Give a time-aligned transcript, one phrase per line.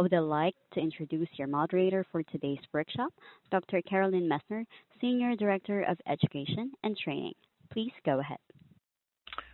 [0.00, 3.12] I would like to introduce your moderator for today's workshop,
[3.50, 3.82] Dr.
[3.82, 4.64] Carolyn Messner,
[4.98, 7.34] Senior Director of Education and Training.
[7.70, 8.38] Please go ahead.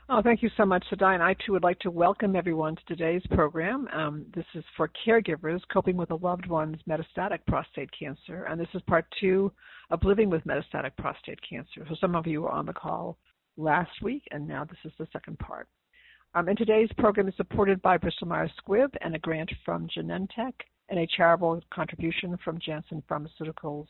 [0.08, 1.14] Oh, thank you so much, Sadai.
[1.14, 3.88] And I too would like to welcome everyone to today's program.
[3.92, 8.68] Um, this is for caregivers coping with a loved one's metastatic prostate cancer, and this
[8.72, 9.50] is part two
[9.90, 11.84] of living with metastatic prostate cancer.
[11.88, 13.18] So some of you were on the call
[13.56, 15.66] last week, and now this is the second part.
[16.36, 20.52] Um, and today's program is supported by Bristol Myers Squibb and a grant from Genentech
[20.90, 23.86] and a charitable contribution from Janssen Pharmaceuticals,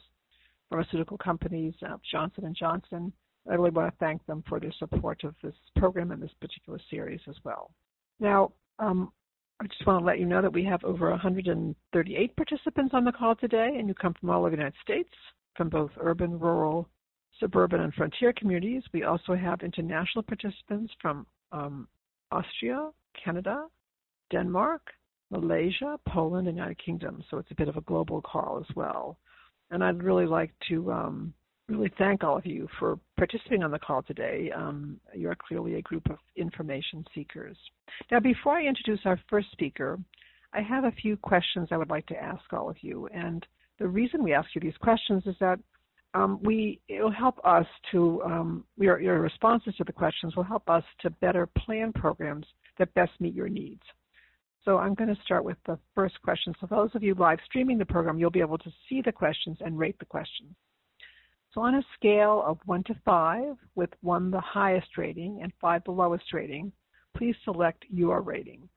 [0.71, 3.13] pharmaceutical companies, uh, Johnson and Johnson.
[3.51, 6.79] I really want to thank them for their support of this program and this particular
[6.89, 7.73] series as well.
[8.21, 9.11] Now, um,
[9.61, 13.11] I just want to let you know that we have over 138 participants on the
[13.11, 15.11] call today, and you come from all over the United States,
[15.57, 16.89] from both urban, rural,
[17.41, 18.85] suburban, and frontier communities.
[18.93, 21.89] We also have international participants from um,
[22.31, 22.91] Austria,
[23.23, 23.67] Canada,
[24.31, 24.83] Denmark,
[25.31, 27.23] Malaysia, Poland, and United Kingdom.
[27.31, 29.19] So it's a bit of a global call as well.
[29.71, 31.35] And I'd really like to um,
[31.69, 34.51] really thank all of you for participating on the call today.
[34.55, 37.57] Um, you're clearly a group of information seekers.
[38.11, 39.99] Now, before I introduce our first speaker,
[40.53, 43.09] I have a few questions I would like to ask all of you.
[43.13, 43.45] And
[43.79, 45.59] the reason we ask you these questions is that
[46.15, 50.69] um, we it'll help us to um, your your responses to the questions will help
[50.69, 52.47] us to better plan programs
[52.79, 53.83] that best meet your needs.
[54.65, 56.53] So I'm going to start with the first question.
[56.61, 59.59] So those of you live streaming the program, you'll be able to see the questions
[59.61, 60.55] and rate the questions.
[61.53, 65.83] So on a scale of one to five, with one the highest rating and five
[65.85, 66.73] the lowest rating,
[67.17, 68.69] please select your rating.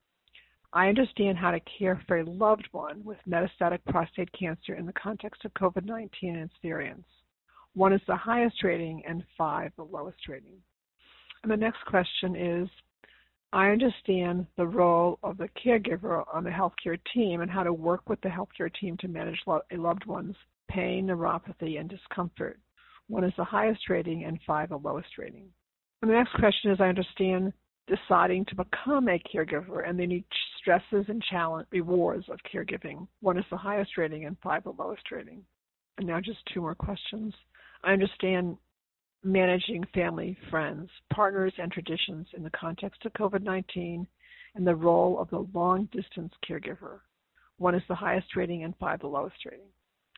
[0.72, 4.92] I understand how to care for a loved one with metastatic prostate cancer in the
[4.92, 7.08] context of COVID-19 and its variants.
[7.74, 10.58] One is the highest rating and five the lowest rating.
[11.42, 12.68] And the next question is,
[13.52, 18.08] I understand the role of the caregiver on the healthcare team and how to work
[18.08, 20.36] with the healthcare team to manage a loved one's
[20.68, 22.60] pain, neuropathy, and discomfort.
[23.08, 25.48] One is the highest rating and five the lowest rating.
[26.00, 27.52] And the next question is, I understand
[27.88, 30.26] deciding to become a caregiver and the unique
[30.60, 33.08] stresses and challenge rewards of caregiving.
[33.20, 35.42] One is the highest rating and five the lowest rating.
[35.98, 37.34] And now just two more questions.
[37.82, 38.56] I understand
[39.22, 44.06] managing family, friends, partners, and traditions in the context of COVID 19
[44.54, 47.00] and the role of the long distance caregiver.
[47.58, 49.68] One is the highest rating and five the lowest rating.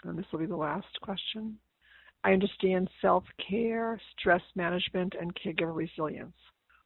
[0.05, 1.59] And this will be the last question.
[2.25, 6.37] I understand self care, stress management, and caregiver resilience.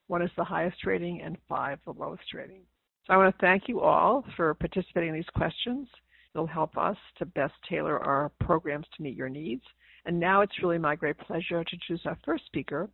[0.06, 2.62] One is the highest rating and five the lowest rating.
[3.06, 5.88] So I want to thank you all for participating in these questions.
[6.34, 9.62] It'll help us to best tailor our programs to meet your needs.
[10.06, 12.88] And now it's really my great pleasure to choose our first speaker.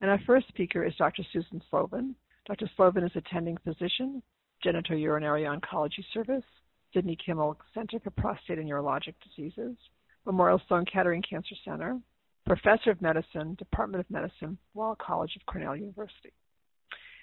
[0.00, 1.22] And our first speaker is Dr.
[1.32, 2.14] Susan Slovin.
[2.46, 2.68] Dr.
[2.76, 4.20] Slovin is attending physician,
[4.64, 6.44] genitourinary oncology service,
[6.92, 9.76] Sidney Kimmel Center for Prostate and Urologic Diseases,
[10.24, 12.00] Memorial Sloan Kettering Cancer Center,
[12.46, 16.32] professor of medicine, Department of Medicine, Weill College of Cornell University.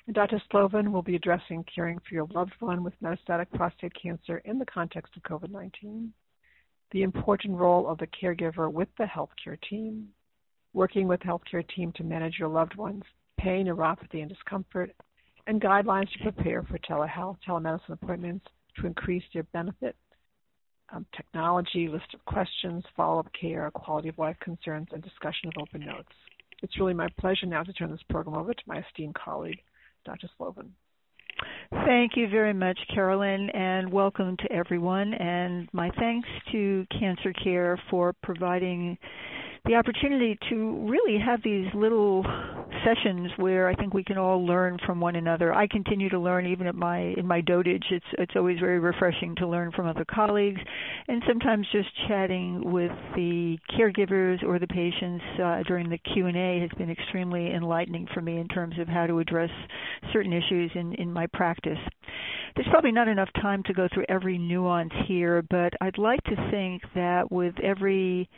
[0.08, 0.42] And Dr.
[0.52, 4.66] Slovin will be addressing caring for your loved one with metastatic prostate cancer in the
[4.66, 6.14] context of COVID 19
[6.94, 10.08] the important role of the caregiver with the healthcare team,
[10.74, 13.04] working with healthcare team to manage your loved one's
[13.40, 14.92] pain, neuropathy, and discomfort,
[15.48, 18.46] and guidelines to prepare for telehealth, telemedicine appointments
[18.80, 19.96] to increase their benefit,
[20.94, 25.82] um, technology, list of questions, follow-up care, quality of life concerns, and discussion of open
[25.82, 26.14] notes.
[26.62, 29.60] It's really my pleasure now to turn this program over to my esteemed colleague,
[30.06, 30.30] Dr.
[30.38, 30.70] Slovin.
[31.86, 35.14] Thank you very much, Carolyn, and welcome to everyone.
[35.16, 38.98] And my thanks to Cancer Care for providing
[39.66, 42.26] the opportunity to really have these little
[42.84, 45.54] sessions where I think we can all learn from one another.
[45.54, 47.86] I continue to learn even at my in my dotage.
[47.90, 50.60] It's it's always very refreshing to learn from other colleagues,
[51.08, 56.36] and sometimes just chatting with the caregivers or the patients uh, during the Q and
[56.36, 59.52] A has been extremely enlightening for me in terms of how to address
[60.12, 61.80] certain issues in in my practice.
[62.56, 66.36] There's probably not enough time to go through every nuance here, but I'd like to
[66.52, 68.30] think that with every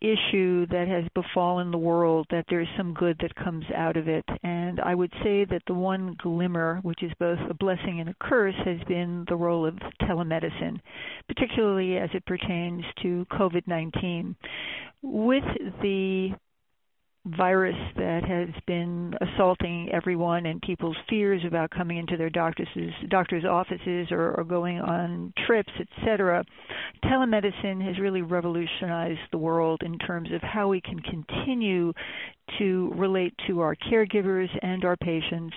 [0.00, 4.24] issue that has befallen the world, that there's some good that comes out of it.
[4.42, 8.14] And I would say that the one glimmer, which is both a blessing and a
[8.20, 10.80] curse, has been the role of telemedicine,
[11.26, 14.36] particularly as it pertains to COVID 19.
[15.02, 15.44] With
[15.82, 16.30] the
[17.36, 22.68] virus that has been assaulting everyone and people's fears about coming into their doctors
[23.08, 26.44] doctors offices or, or going on trips etc
[27.04, 31.92] telemedicine has really revolutionized the world in terms of how we can continue
[32.58, 35.54] to relate to our caregivers and our patients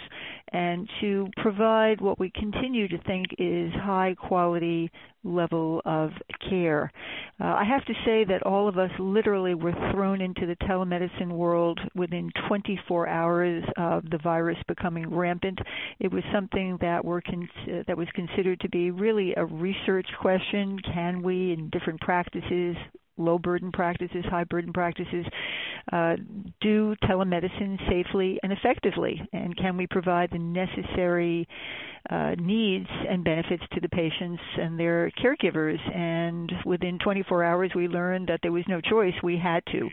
[0.51, 4.91] and to provide what we continue to think is high quality
[5.23, 6.09] level of
[6.49, 6.91] care.
[7.39, 11.31] Uh, I have to say that all of us literally were thrown into the telemedicine
[11.31, 15.59] world within 24 hours of the virus becoming rampant.
[15.99, 17.49] It was something that were con-
[17.87, 20.79] that was considered to be really a research question.
[20.93, 22.75] Can we, in different practices,
[23.17, 25.25] low burden practices, high burden practices,
[25.91, 26.15] uh,
[26.61, 29.21] do telemedicine safely and effectively?
[29.33, 31.47] And can we provide the necessary
[32.09, 35.79] uh, needs and benefits to the patients and their caregivers?
[35.95, 39.13] And within 24 hours, we learned that there was no choice.
[39.21, 39.89] We had to.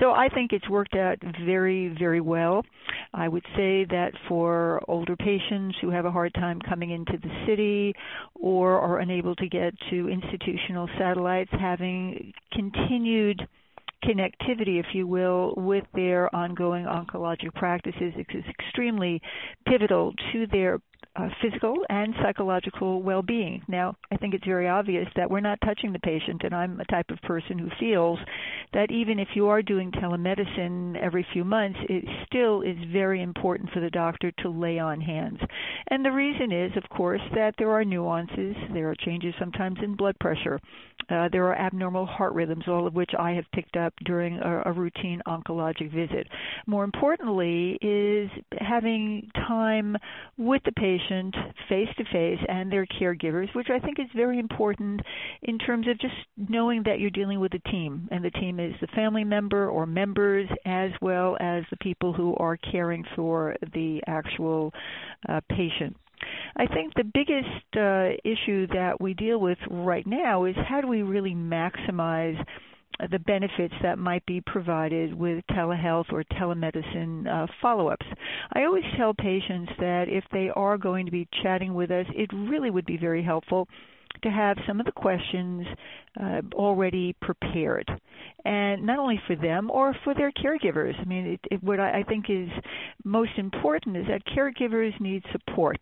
[0.00, 2.64] So I think it's worked out very, very well.
[3.12, 7.44] I would say that for older patients who have a hard time coming into the
[7.46, 7.92] city
[8.34, 13.48] or are unable to get to institutional satellites, having continued
[14.04, 19.20] connectivity, if you will, with their ongoing oncologic practices is extremely
[19.66, 20.80] pivotal to their
[21.16, 23.62] uh, physical and psychological well-being.
[23.66, 26.84] Now, I think it's very obvious that we're not touching the patient, and I'm a
[26.84, 28.18] type of person who feels
[28.72, 33.70] that even if you are doing telemedicine every few months, it still is very important
[33.70, 35.40] for the doctor to lay on hands.
[35.88, 38.54] And the reason is, of course, that there are nuances.
[38.72, 40.60] There are changes sometimes in blood pressure.
[41.10, 44.62] Uh, there are abnormal heart rhythms, all of which I have picked up during a,
[44.66, 46.28] a routine oncologic visit.
[46.66, 49.96] More importantly, is having time
[50.38, 51.34] with the patient
[51.68, 55.00] face to face and their caregivers, which I think is very important
[55.42, 58.74] in terms of just knowing that you're dealing with a team, and the team is
[58.80, 64.00] the family member or members as well as the people who are caring for the
[64.06, 64.72] actual
[65.28, 65.96] uh, patient.
[66.56, 70.88] I think the biggest uh, issue that we deal with right now is how do
[70.88, 72.42] we really maximize
[73.10, 78.04] the benefits that might be provided with telehealth or telemedicine uh, follow ups.
[78.52, 82.30] I always tell patients that if they are going to be chatting with us, it
[82.32, 83.68] really would be very helpful
[84.22, 85.66] to have some of the questions
[86.20, 87.88] uh, already prepared,
[88.44, 90.98] and not only for them or for their caregivers.
[91.00, 92.48] I mean, it, it, what I, I think is
[93.04, 95.78] most important is that caregivers need support,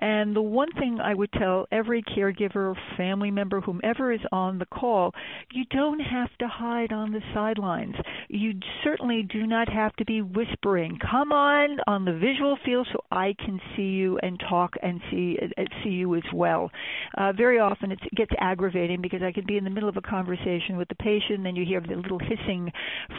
[0.00, 4.66] and the one thing I would tell every caregiver, family member, whomever is on the
[4.66, 5.12] call,
[5.52, 7.94] you don't have to hide on the sidelines.
[8.28, 10.98] You certainly do not have to be whispering.
[11.10, 15.38] Come on on the visual field so I can see you and talk and see
[15.82, 16.70] see you as well.
[17.16, 20.02] Uh, very often it gets aggravating because I could be in the middle of a
[20.02, 22.72] conversation with the patient, then you hear the little hissing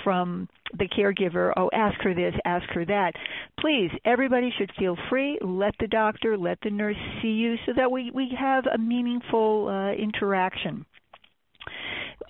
[0.03, 3.13] from the caregiver, oh, ask her this, ask her that.
[3.59, 5.37] Please, everybody should feel free.
[5.41, 9.67] Let the doctor, let the nurse see you so that we, we have a meaningful
[9.69, 10.85] uh, interaction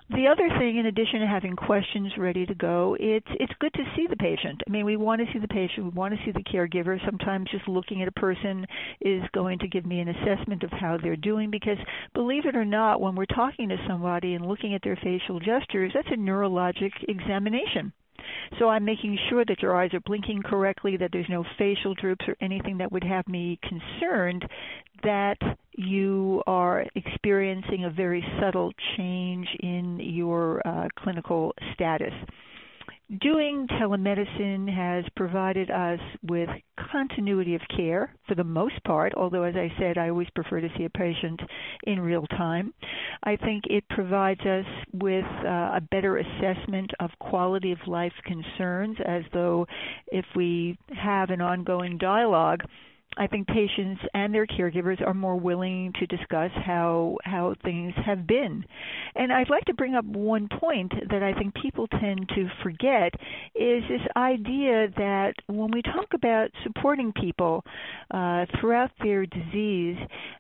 [0.10, 3.84] the other thing, in addition to having questions ready to go, it's it's good to
[3.96, 4.62] see the patient.
[4.66, 6.98] I mean, we want to see the patient, we want to see the caregiver.
[7.06, 8.66] Sometimes just looking at a person
[9.02, 11.78] is going to give me an assessment of how they're doing because,
[12.14, 15.92] believe it or not, when we're talking to somebody and looking at their facial gestures,
[15.94, 17.92] that's a neurologic examination.
[18.60, 22.26] So I'm making sure that your eyes are blinking correctly, that there's no facial droops
[22.28, 24.46] or anything that would have me concerned
[25.04, 25.38] that
[25.74, 32.14] you are experiencing a very subtle change in your uh, clinical status.
[33.10, 36.50] Doing telemedicine has provided us with
[36.92, 40.68] continuity of care for the most part, although, as I said, I always prefer to
[40.78, 41.40] see a patient
[41.84, 42.74] in real time.
[43.24, 48.98] I think it provides us with uh, a better assessment of quality of life concerns,
[49.06, 49.68] as though
[50.08, 52.64] if we have an ongoing dialogue,
[53.18, 58.28] I think patients and their caregivers are more willing to discuss how how things have
[58.28, 58.64] been.
[59.16, 63.14] And I'd like to bring up one point that I think people tend to forget
[63.56, 67.64] is this idea that when we talk about supporting people
[68.12, 69.98] uh, throughout their disease,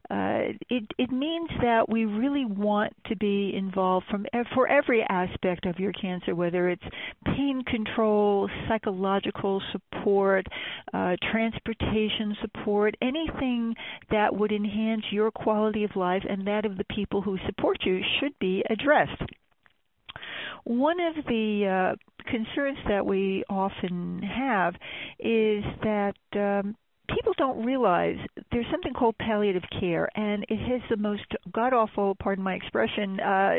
[0.10, 5.66] uh, it it means that we really want to be involved from for every aspect
[5.66, 6.84] of your cancer, whether it's
[7.26, 10.46] pain control, psychological support,
[10.94, 12.67] uh, transportation support
[13.02, 13.76] anything
[14.12, 18.02] that would enhance your quality of life and that of the people who support you
[18.20, 19.22] should be addressed.
[20.64, 21.96] one of the uh,
[22.30, 24.74] concerns that we often have
[25.20, 26.76] is that um,
[27.08, 28.18] people don't realize
[28.52, 31.24] there's something called palliative care, and it has the most
[31.54, 33.54] god awful, pardon my expression, uh,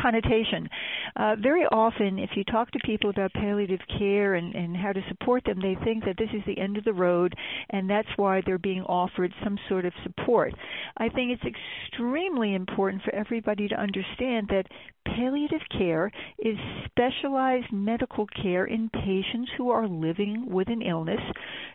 [0.00, 0.68] connotation.
[1.16, 5.00] Uh, very often, if you talk to people about palliative care and, and how to
[5.08, 7.34] support them, they think that this is the end of the road,
[7.70, 10.52] and that's why they're being offered some sort of support.
[10.96, 11.56] I think it's
[11.90, 14.66] extremely important for everybody to understand that
[15.06, 21.20] palliative care is specialized medical care in patients who are living with an illness,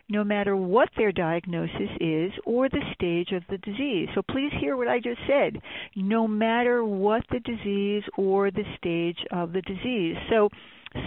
[0.08, 4.08] no matter what their diagnosis is or the stage of the disease.
[4.14, 5.60] So please hear what I just said.
[5.96, 10.16] No matter what the disease or the stage of the disease.
[10.30, 10.48] So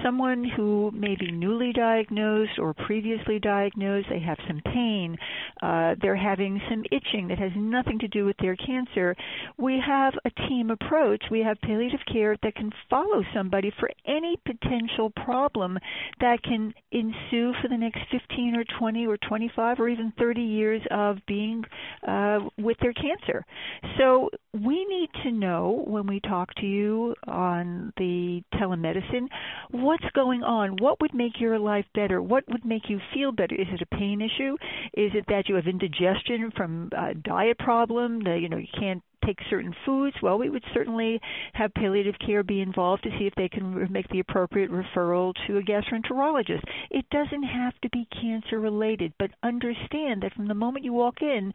[0.03, 5.17] someone who may be newly diagnosed or previously diagnosed, they have some pain,
[5.61, 9.15] uh, they're having some itching that has nothing to do with their cancer,
[9.57, 11.23] we have a team approach.
[11.31, 15.77] We have palliative care that can follow somebody for any potential problem
[16.19, 20.81] that can ensue for the next 15 or 20 or 25 or even 30 years
[20.91, 21.63] of being
[22.07, 23.45] uh, with their cancer.
[23.97, 29.27] So we need to know when we talk to you on the telemedicine
[29.71, 30.77] what's going on?
[30.77, 32.21] What would make your life better?
[32.21, 33.55] What would make you feel better?
[33.55, 34.55] Is it a pain issue?
[34.93, 38.23] Is it that you have indigestion from a diet problem?
[38.23, 41.19] That, you know, you can't take certain foods, well, we would certainly
[41.53, 45.57] have palliative care be involved to see if they can make the appropriate referral to
[45.57, 46.63] a gastroenterologist.
[46.89, 51.21] It doesn't have to be cancer related, but understand that from the moment you walk
[51.21, 51.53] in,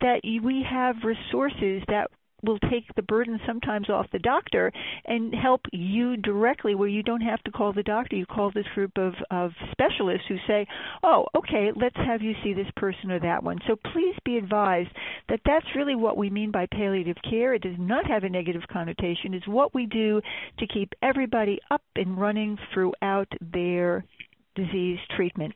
[0.00, 2.10] that we have resources that
[2.44, 4.72] will take the burden sometimes off the doctor
[5.04, 8.16] and help you directly where you don't have to call the doctor.
[8.16, 10.66] You call this group of, of specialists who say,
[11.02, 13.58] oh, okay, let's have you see this person or that one.
[13.66, 14.90] So please be advised
[15.28, 17.54] that that's really what we mean by palliative care.
[17.54, 19.34] It does not have a negative connotation.
[19.34, 20.20] It's what we do
[20.58, 24.04] to keep everybody up and running throughout their
[24.54, 25.54] disease treatment.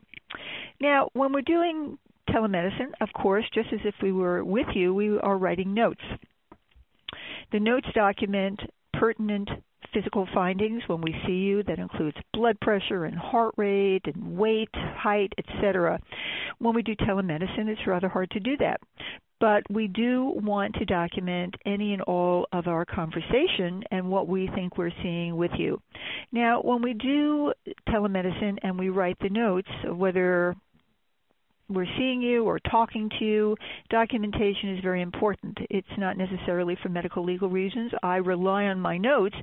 [0.81, 5.19] Now, when we're doing telemedicine, of course, just as if we were with you, we
[5.19, 6.03] are writing notes.
[7.53, 8.61] The notes document
[8.93, 9.49] pertinent
[9.93, 14.69] physical findings when we see you that includes blood pressure and heart rate and weight,
[14.75, 16.01] height, etc.
[16.59, 18.81] When we do telemedicine, it's rather hard to do that.
[19.41, 24.51] But we do want to document any and all of our conversation and what we
[24.55, 25.81] think we're seeing with you.
[26.33, 27.53] Now, when we do
[27.89, 30.57] telemedicine and we write the notes, whether
[31.69, 33.57] we're seeing you or talking to you,
[33.91, 35.59] documentation is very important.
[35.71, 37.93] It's not necessarily for medical legal reasons.
[38.03, 39.37] I rely on my notes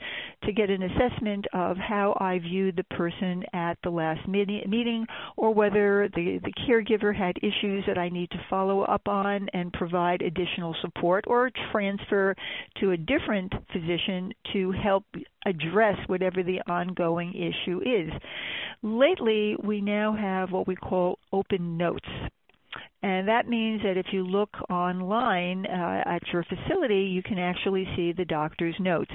[0.43, 5.05] to get an assessment of how I viewed the person at the last meeting
[5.37, 9.71] or whether the, the caregiver had issues that I need to follow up on and
[9.73, 12.35] provide additional support or transfer
[12.79, 15.03] to a different physician to help
[15.45, 18.11] address whatever the ongoing issue is.
[18.81, 22.07] Lately, we now have what we call open notes.
[23.01, 27.87] And that means that if you look online uh, at your facility, you can actually
[27.95, 29.11] see the doctor's notes.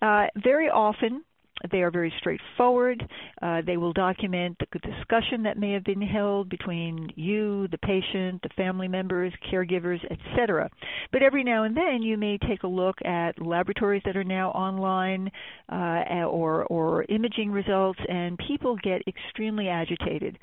[0.00, 1.22] Uh, very often,
[1.70, 3.06] they are very straightforward.
[3.42, 8.40] Uh, they will document the discussion that may have been held between you, the patient,
[8.42, 10.70] the family members, caregivers, etc.
[11.12, 14.50] But every now and then, you may take a look at laboratories that are now
[14.50, 15.30] online
[15.70, 20.38] uh, or or imaging results, and people get extremely agitated.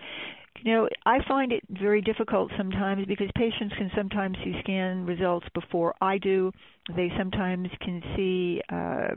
[0.62, 5.46] You know, I find it very difficult sometimes because patients can sometimes see scan results
[5.53, 6.51] before I do.
[6.96, 9.15] They sometimes can see uh,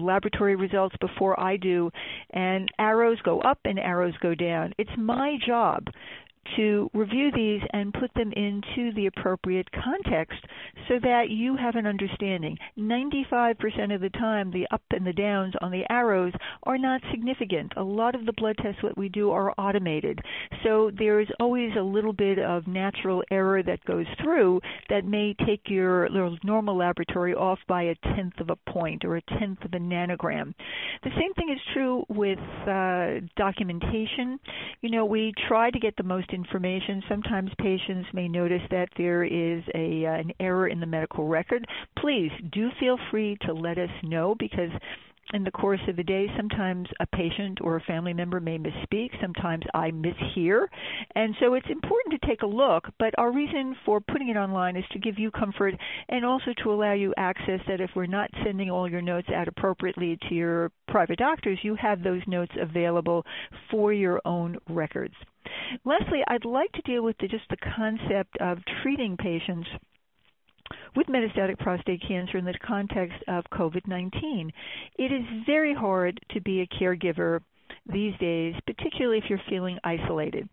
[0.00, 1.90] laboratory results before I do,
[2.30, 4.72] and arrows go up and arrows go down.
[4.78, 5.88] It's my job
[6.56, 10.38] to review these and put them into the appropriate context
[10.88, 12.56] so that you have an understanding.
[12.78, 16.32] 95% of the time, the up and the downs on the arrows
[16.64, 17.72] are not significant.
[17.76, 20.20] A lot of the blood tests that we do are automated.
[20.64, 25.34] So there is always a little bit of natural error that goes through that may
[25.46, 26.08] take your
[26.42, 30.54] normal laboratory off by a tenth of a point or a tenth of a nanogram.
[31.04, 34.38] The same thing is true with uh, documentation.
[34.80, 37.02] You know, we try to get the most information.
[37.08, 41.66] Sometimes patients may notice that there is a uh, an error in the medical record.
[41.98, 44.70] Please do feel free to let us know because
[45.34, 49.10] in the course of the day, sometimes a patient or a family member may misspeak.
[49.20, 50.66] Sometimes I mishear.
[51.14, 52.84] And so it's important to take a look.
[52.98, 55.74] But our reason for putting it online is to give you comfort
[56.08, 59.48] and also to allow you access that if we're not sending all your notes out
[59.48, 63.24] appropriately to your private doctors, you have those notes available
[63.70, 65.14] for your own records.
[65.84, 69.68] Lastly, I'd like to deal with the, just the concept of treating patients
[70.96, 74.52] with metastatic prostate cancer in the context of COVID 19.
[74.98, 77.40] It is very hard to be a caregiver
[77.90, 80.48] these days, particularly if you're feeling isolated.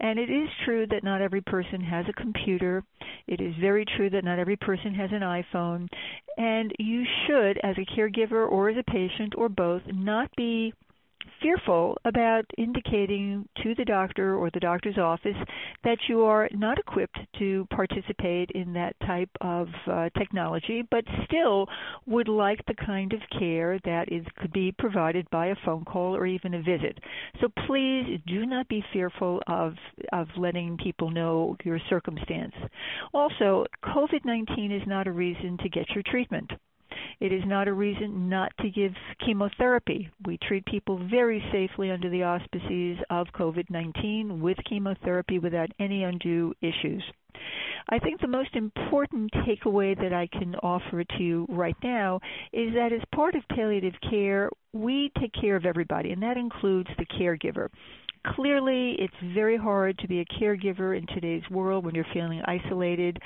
[0.00, 2.82] And it is true that not every person has a computer.
[3.28, 5.88] It is very true that not every person has an iPhone.
[6.36, 10.72] And you should, as a caregiver or as a patient or both, not be
[11.40, 15.36] fearful about indicating to the doctor or the doctor's office
[15.84, 21.66] that you are not equipped to participate in that type of uh, technology, but still
[22.06, 26.16] would like the kind of care that is could be provided by a phone call
[26.16, 26.98] or even a visit.
[27.40, 29.74] So please do not be fearful of
[30.12, 32.54] of letting people know your circumstance.
[33.12, 36.50] Also, COVID-19 is not a reason to get your treatment.
[37.22, 38.90] It is not a reason not to give
[39.24, 40.10] chemotherapy.
[40.26, 46.02] We treat people very safely under the auspices of COVID 19 with chemotherapy without any
[46.02, 47.04] undue issues.
[47.88, 52.18] I think the most important takeaway that I can offer to you right now
[52.52, 56.90] is that as part of palliative care, we take care of everybody, and that includes
[56.98, 57.68] the caregiver.
[58.24, 63.18] Clearly, it's very hard to be a caregiver in today's world when you're feeling isolated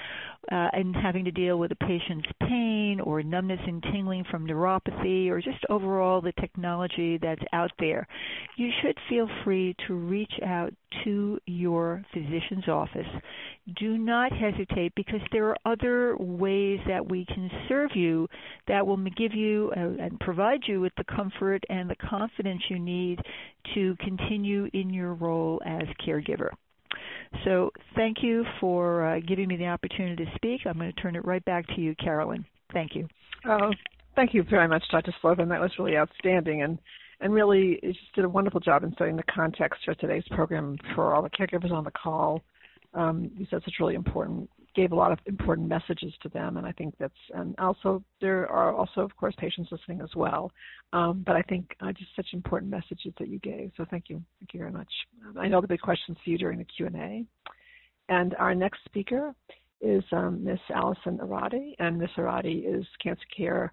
[0.50, 5.28] uh, and having to deal with a patient's pain or numbness and tingling from neuropathy
[5.28, 8.08] or just overall the technology that's out there.
[8.56, 10.72] You should feel free to reach out
[11.04, 13.06] to your physician's office.
[13.74, 18.28] Do not hesitate because there are other ways that we can serve you
[18.68, 22.78] that will give you uh, and provide you with the comfort and the confidence you
[22.78, 23.18] need
[23.74, 26.50] to continue in your role as caregiver.
[27.44, 30.60] So, thank you for uh, giving me the opportunity to speak.
[30.64, 32.44] I'm going to turn it right back to you, Carolyn.
[32.72, 33.08] Thank you.
[33.48, 33.72] Oh,
[34.14, 35.12] thank you very much, Dr.
[35.20, 35.48] Slovin.
[35.48, 36.62] That was really outstanding.
[36.62, 36.78] And
[37.20, 41.14] and really just did a wonderful job in setting the context for today's program for
[41.14, 42.42] all the caregivers on the call.
[42.96, 46.66] Um, you said such really important, gave a lot of important messages to them, and
[46.66, 50.50] I think that's, and also there are also, of course, patients listening as well.
[50.92, 53.70] Um, but I think uh, just such important messages that you gave.
[53.76, 54.88] So thank you, thank you very much.
[55.26, 57.24] Um, I know there'll be questions for you during the Q and A.
[58.08, 59.34] And our next speaker
[59.80, 63.72] is um, Miss Allison Arati, and Miss Arati is Cancer Care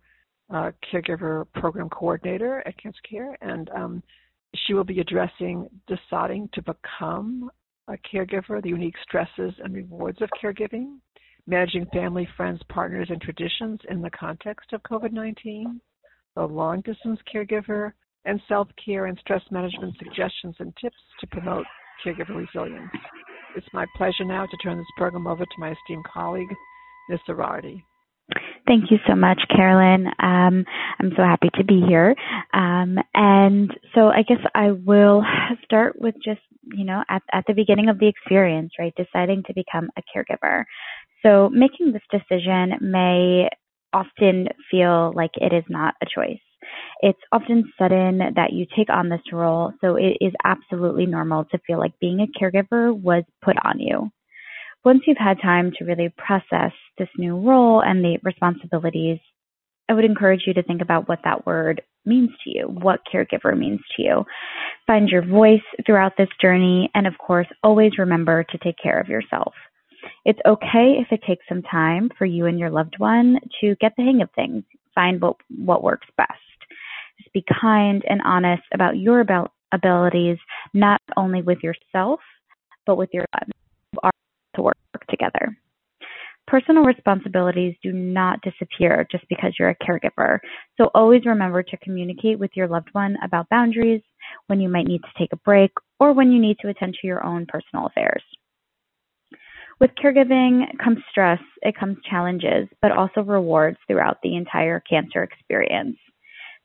[0.54, 4.04] uh, caregiver program coordinator at Cancer Care, and um,
[4.56, 7.50] she will be addressing deciding to become
[7.88, 10.98] a caregiver, the unique stresses and rewards of caregiving,
[11.48, 15.82] managing family, friends, partners, and traditions in the context of COVID 19,
[16.36, 17.92] the long distance caregiver,
[18.26, 21.66] and self care and stress management suggestions and tips to promote
[22.06, 22.92] caregiver resilience.
[23.56, 26.50] It's my pleasure now to turn this program over to my esteemed colleague,
[27.10, 27.20] Ms.
[27.30, 27.84] Arati.
[28.66, 30.08] Thank you so much, Carolyn.
[30.20, 30.66] Um,
[31.00, 32.16] I'm so happy to be here.
[32.54, 35.24] Um, and so I guess I will
[35.66, 38.94] start with just, you know, at, at the beginning of the experience, right?
[38.96, 40.64] Deciding to become a caregiver.
[41.26, 43.50] So making this decision may
[43.92, 46.40] often feel like it is not a choice.
[47.02, 51.60] It's often sudden that you take on this role, so it is absolutely normal to
[51.68, 54.10] feel like being a caregiver was put on you
[54.86, 59.20] once you've had time to really process this new role and the responsibilities,
[59.90, 63.58] I would encourage you to think about what that word means to you, what caregiver
[63.58, 64.26] means to you.
[64.88, 69.08] Find your voice throughout this journey, and of course, always remember to take care of
[69.08, 69.54] yourself.
[70.26, 73.94] It's okay if it takes some time for you and your loved one to get
[73.96, 76.32] the hang of things, find what, what works best.
[77.18, 79.26] Just be kind and honest about your
[79.72, 80.38] abilities,
[80.74, 82.20] not only with yourself,
[82.86, 83.26] but with your
[84.56, 84.78] to work
[85.10, 85.58] together.
[86.46, 90.40] Personal responsibilities do not disappear just because you're a caregiver.
[90.78, 94.02] So always remember to communicate with your loved one about boundaries,
[94.48, 97.08] when you might need to take a break, or when you need to attend to
[97.08, 98.24] your own personal affairs.
[99.80, 105.98] With caregiving comes stress, it comes challenges, but also rewards throughout the entire cancer experience.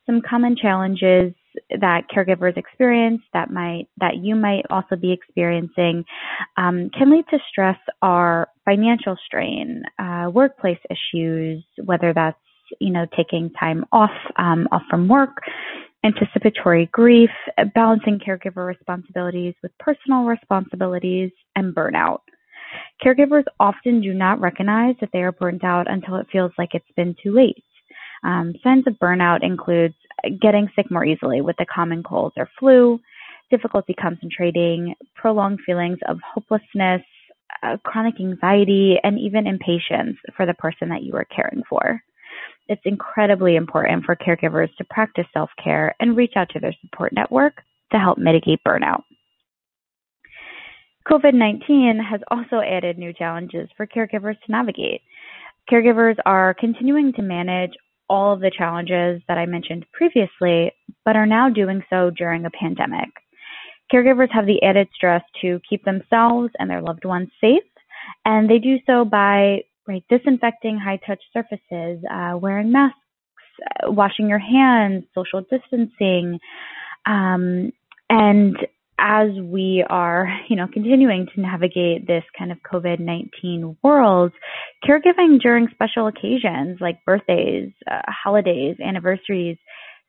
[0.05, 1.33] Some common challenges
[1.69, 6.03] that caregivers experience that might that you might also be experiencing
[6.57, 12.37] um, can lead to stress are financial strain, uh, workplace issues, whether that's
[12.79, 15.37] you know taking time off um, off from work,
[16.03, 17.31] anticipatory grief,
[17.73, 22.19] balancing caregiver responsibilities with personal responsibilities, and burnout.
[23.03, 26.85] Caregivers often do not recognize that they are burnt out until it feels like it's
[26.95, 27.63] been too late.
[28.23, 29.95] Um, signs of burnout includes
[30.41, 32.99] getting sick more easily with the common colds or flu,
[33.49, 37.01] difficulty concentrating, prolonged feelings of hopelessness,
[37.63, 42.01] uh, chronic anxiety, and even impatience for the person that you are caring for.
[42.67, 47.11] It's incredibly important for caregivers to practice self care and reach out to their support
[47.13, 47.55] network
[47.91, 49.01] to help mitigate burnout.
[51.09, 55.01] COVID 19 has also added new challenges for caregivers to navigate.
[55.69, 57.71] Caregivers are continuing to manage
[58.09, 60.71] all of the challenges that I mentioned previously,
[61.05, 63.09] but are now doing so during a pandemic.
[63.91, 67.63] Caregivers have the added stress to keep themselves and their loved ones safe,
[68.25, 72.97] and they do so by right, disinfecting high touch surfaces, uh, wearing masks,
[73.83, 76.39] uh, washing your hands, social distancing,
[77.05, 77.71] um,
[78.09, 78.57] and
[78.99, 84.33] as we are, you know, continuing to navigate this kind of COVID-19 world,
[84.83, 89.57] caregiving during special occasions like birthdays, uh, holidays, anniversaries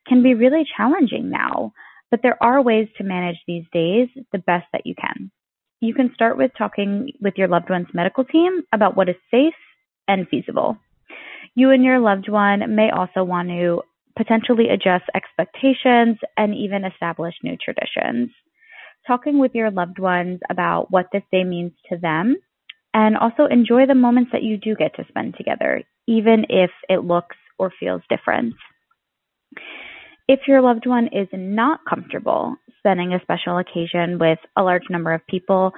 [0.07, 1.73] can be really challenging now.
[2.09, 5.31] But there are ways to manage these days the best that you can.
[5.79, 9.53] You can start with talking with your loved one's medical team about what is safe
[10.07, 10.77] and feasible.
[11.55, 13.81] You and your loved one may also want to
[14.17, 18.29] potentially adjust expectations and even establish new traditions
[19.07, 22.35] talking with your loved ones about what this day means to them,
[22.93, 27.03] and also enjoy the moments that you do get to spend together, even if it
[27.03, 28.53] looks or feels different.
[30.27, 35.13] If your loved one is not comfortable spending a special occasion with a large number
[35.13, 35.71] of people,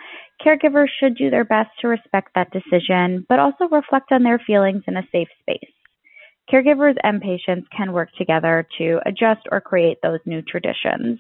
[0.46, 4.84] caregivers should do their best to respect that decision, but also reflect on their feelings
[4.88, 5.72] in a safe space.
[6.52, 11.20] Caregivers and patients can work together to adjust or create those new traditions.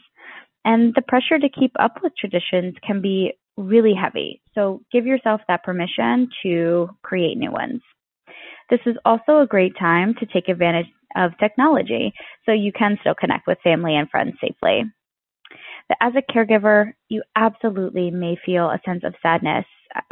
[0.65, 4.41] And the pressure to keep up with traditions can be really heavy.
[4.55, 7.81] So give yourself that permission to create new ones.
[8.69, 12.13] This is also a great time to take advantage of technology
[12.45, 14.83] so you can still connect with family and friends safely.
[15.87, 19.65] But as a caregiver, you absolutely may feel a sense of sadness,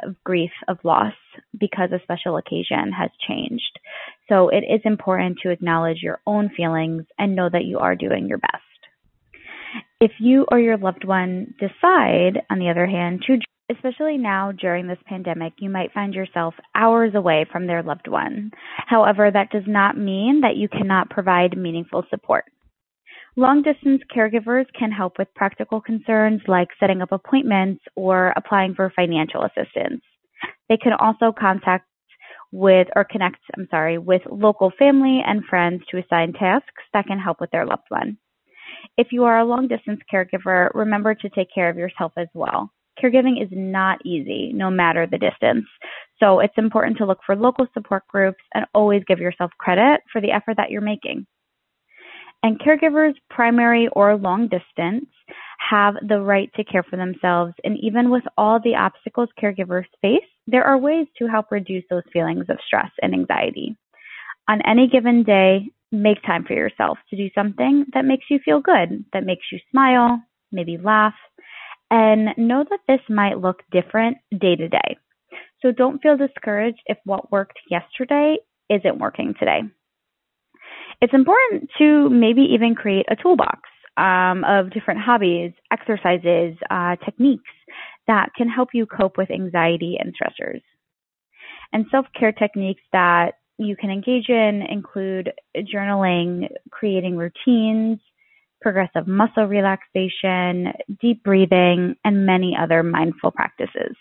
[0.03, 1.13] of grief, of loss
[1.57, 3.79] because a special occasion has changed.
[4.29, 8.27] So it is important to acknowledge your own feelings and know that you are doing
[8.27, 8.70] your best.
[10.01, 13.37] If you or your loved one decide, on the other hand, to
[13.69, 18.49] especially now during this pandemic, you might find yourself hours away from their loved one.
[18.87, 22.45] However, that does not mean that you cannot provide meaningful support.
[23.37, 28.91] Long distance caregivers can help with practical concerns like setting up appointments or applying for
[28.95, 30.01] financial assistance.
[30.67, 31.85] They can also contact
[32.51, 37.19] with or connect, I'm sorry, with local family and friends to assign tasks that can
[37.19, 38.17] help with their loved one.
[38.97, 42.71] If you are a long distance caregiver, remember to take care of yourself as well.
[43.01, 45.65] Caregiving is not easy, no matter the distance.
[46.19, 50.21] So it's important to look for local support groups and always give yourself credit for
[50.21, 51.25] the effort that you're making.
[52.43, 55.05] And caregivers, primary or long distance,
[55.69, 57.53] have the right to care for themselves.
[57.63, 62.03] And even with all the obstacles caregivers face, there are ways to help reduce those
[62.11, 63.75] feelings of stress and anxiety.
[64.49, 68.61] On any given day, make time for yourself to do something that makes you feel
[68.61, 71.13] good, that makes you smile, maybe laugh,
[71.89, 74.97] and know that this might look different day to day.
[75.61, 78.37] So don't feel discouraged if what worked yesterday
[78.69, 79.61] isn't working today.
[81.01, 83.59] It's important to maybe even create a toolbox
[83.97, 87.49] um, of different hobbies, exercises, uh, techniques
[88.07, 90.61] that can help you cope with anxiety and stressors.
[91.73, 97.99] And self care techniques that you can engage in include journaling, creating routines,
[98.59, 103.95] progressive muscle relaxation, deep breathing, and many other mindful practices.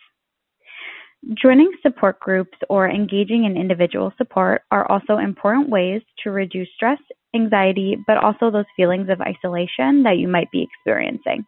[1.35, 6.99] Joining support groups or engaging in individual support are also important ways to reduce stress,
[7.35, 11.44] anxiety, but also those feelings of isolation that you might be experiencing.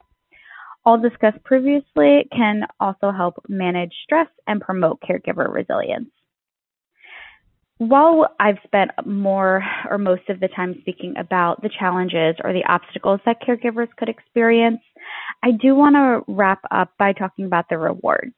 [0.84, 6.10] All discussed previously can also help manage stress and promote caregiver resilience
[7.88, 12.64] while I've spent more or most of the time speaking about the challenges or the
[12.68, 14.80] obstacles that caregivers could experience,
[15.42, 18.34] I do want to wrap up by talking about the rewards.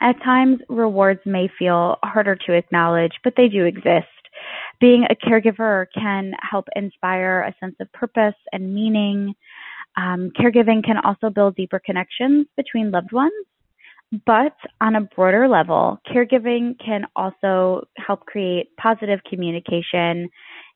[0.00, 4.08] At times, rewards may feel harder to acknowledge, but they do exist.
[4.80, 9.34] Being a caregiver can help inspire a sense of purpose and meaning.
[9.96, 13.32] Um, caregiving can also build deeper connections between loved ones
[14.26, 20.28] but on a broader level, caregiving can also help create positive communication,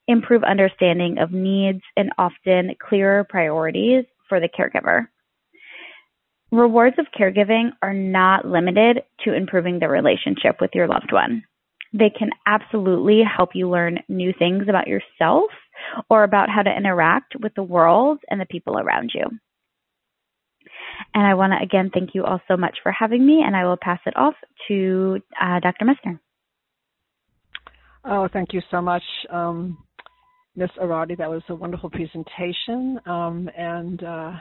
[0.08, 5.08] improve understanding of needs, and often clearer priorities for the caregiver.
[6.50, 11.42] Rewards of caregiving are not limited to improving the relationship with your loved one.
[11.92, 15.50] They can absolutely help you learn new things about yourself
[16.08, 19.26] or about how to interact with the world and the people around you.
[21.14, 23.64] And I want to again thank you all so much for having me, and I
[23.64, 24.34] will pass it off
[24.68, 25.84] to uh, Dr.
[25.84, 26.18] Messner.
[28.04, 29.78] Oh, thank you so much, um,
[30.54, 30.70] Ms.
[30.80, 31.18] Arati.
[31.18, 33.00] That was a wonderful presentation.
[33.04, 34.32] Um, and uh,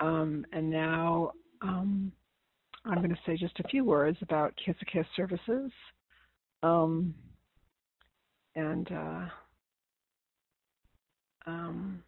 [0.00, 1.32] um, and now
[1.62, 2.12] um,
[2.84, 5.70] I'm going to say just a few words about Cancer Care Services.
[6.62, 7.14] Um,
[8.56, 9.26] and uh,
[11.46, 12.02] um,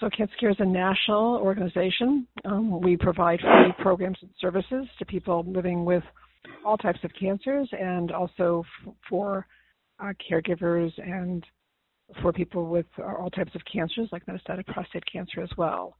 [0.00, 2.26] so Cancer Care is a national organization.
[2.44, 6.02] Um, we provide free programs and services to people living with
[6.64, 9.46] all types of cancers and also f- for
[10.02, 11.44] uh, caregivers and
[12.22, 15.96] for people with all types of cancers like metastatic prostate cancer as well.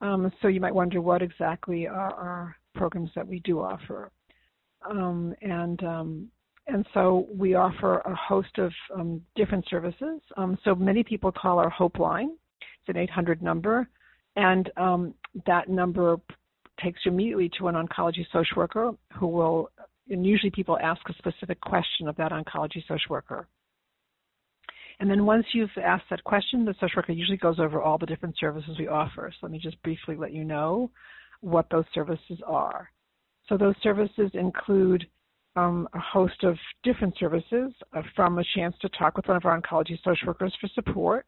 [0.00, 4.10] Um, so you might wonder what exactly are our programs that we do offer.
[4.88, 6.28] Um, and um,
[6.66, 10.20] and so we offer a host of um, different services.
[10.36, 12.30] Um, so many people call our Hope Line.
[12.88, 13.88] An 800 number,
[14.36, 15.14] and um,
[15.46, 16.16] that number
[16.82, 19.70] takes you immediately to an oncology social worker who will.
[20.10, 23.48] And usually, people ask a specific question of that oncology social worker.
[25.00, 28.06] And then once you've asked that question, the social worker usually goes over all the
[28.06, 29.30] different services we offer.
[29.32, 30.90] So let me just briefly let you know
[31.40, 32.90] what those services are.
[33.48, 35.06] So those services include
[35.56, 39.44] um, a host of different services, uh, from a chance to talk with one of
[39.44, 41.26] our oncology social workers for support.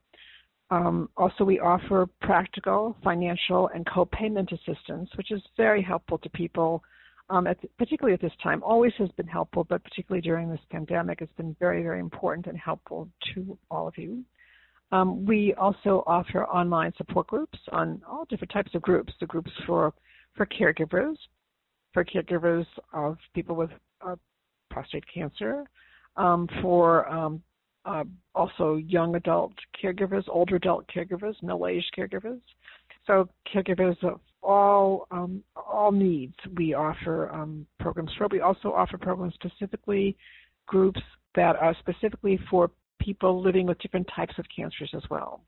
[0.71, 6.83] Um, also, we offer practical, financial, and co-payment assistance, which is very helpful to people,
[7.31, 8.63] um, at, particularly at this time.
[8.65, 12.59] Always has been helpful, but particularly during this pandemic, it's been very, very important and
[12.59, 14.25] helpful to all of you.
[14.93, 19.13] Um, we also offer online support groups on all different types of groups.
[19.21, 19.93] The groups for
[20.37, 21.17] for caregivers,
[21.95, 23.71] for caregivers of people with
[24.07, 24.17] uh,
[24.71, 25.65] prostate cancer,
[26.17, 27.43] um, for um,
[27.87, 32.41] uh, also young adult caregivers, older adult caregivers, middle-aged caregivers.
[33.07, 38.29] So caregivers of all um, all needs, we offer um, programs for.
[38.29, 40.17] We also offer programs specifically
[40.67, 41.01] groups
[41.35, 42.71] that are specifically for
[43.01, 45.43] people living with different types of cancers as well.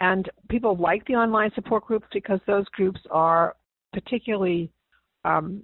[0.00, 3.56] And people like the online support groups because those groups are
[3.92, 4.70] particularly
[5.24, 5.62] um,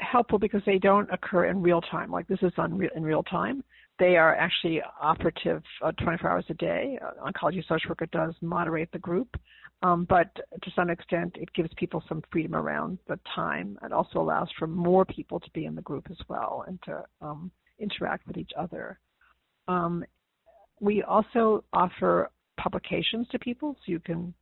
[0.00, 2.10] helpful because they don't occur in real time.
[2.10, 3.62] Like this is on re- in real time.
[3.98, 6.98] They are actually operative uh, 24 hours a day.
[7.02, 9.36] Uh, oncology social worker does moderate the group,
[9.82, 13.78] um, but to some extent it gives people some freedom around the time.
[13.82, 17.04] It also allows for more people to be in the group as well and to
[17.22, 18.98] um, interact with each other.
[19.66, 20.04] Um,
[20.80, 24.34] we also offer publications to people, so you can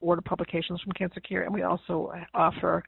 [0.00, 2.82] order publications from Cancer Care, and we also offer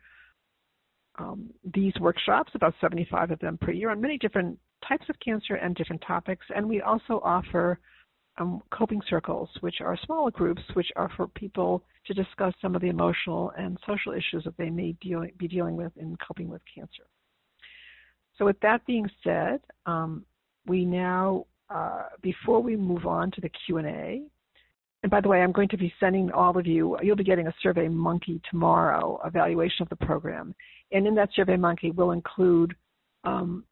[1.18, 5.54] um, these workshops, about 75 of them per year, on many different types of cancer
[5.54, 6.44] and different topics.
[6.54, 7.78] And we also offer
[8.38, 12.80] um, coping circles, which are smaller groups, which are for people to discuss some of
[12.80, 16.62] the emotional and social issues that they may deal, be dealing with in coping with
[16.74, 17.04] cancer.
[18.38, 20.24] So, with that being said, um,
[20.66, 24.22] we now, uh, before we move on to the Q and A,
[25.02, 27.48] and by the way, I'm going to be sending all of you, you'll be getting
[27.48, 30.54] a Survey Monkey tomorrow evaluation of the program.
[30.92, 32.74] And in that Survey Monkey we'll include
[33.24, 33.64] um,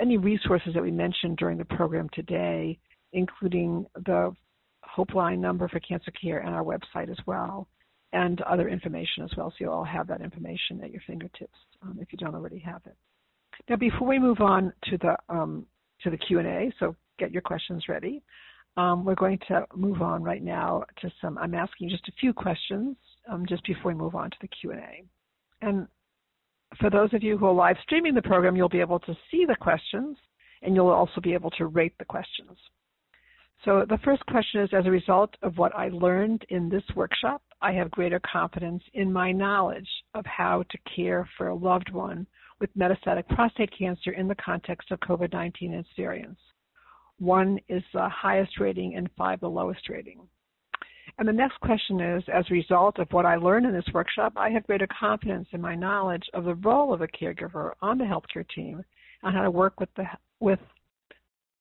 [0.00, 2.78] any resources that we mentioned during the program today,
[3.12, 4.34] including the
[4.82, 7.68] Hope Line number for cancer care and our website as well,
[8.12, 9.50] and other information as well.
[9.50, 12.82] So you'll all have that information at your fingertips um, if you don't already have
[12.86, 12.96] it.
[13.68, 15.66] Now, before we move on to the um,
[16.02, 18.22] to the Q&A, so get your questions ready.
[18.76, 21.38] Um, we're going to move on right now to some.
[21.38, 22.96] I'm asking just a few questions
[23.30, 25.04] um, just before we move on to the Q&A.
[25.64, 25.86] And
[26.80, 29.44] for those of you who are live streaming the program, you'll be able to see
[29.46, 30.16] the questions,
[30.62, 32.56] and you'll also be able to rate the questions.
[33.64, 37.42] So the first question is, as a result of what I learned in this workshop,
[37.62, 42.26] I have greater confidence in my knowledge of how to care for a loved one
[42.60, 46.38] with metastatic prostate cancer in the context of COVID-19 experience.
[47.18, 50.20] One is the highest rating and five the lowest rating.
[51.18, 54.32] And the next question is, as a result of what I learned in this workshop,
[54.36, 58.04] I have greater confidence in my knowledge of the role of a caregiver on the
[58.04, 58.84] healthcare team
[59.22, 60.04] and how to work with the
[60.40, 60.58] with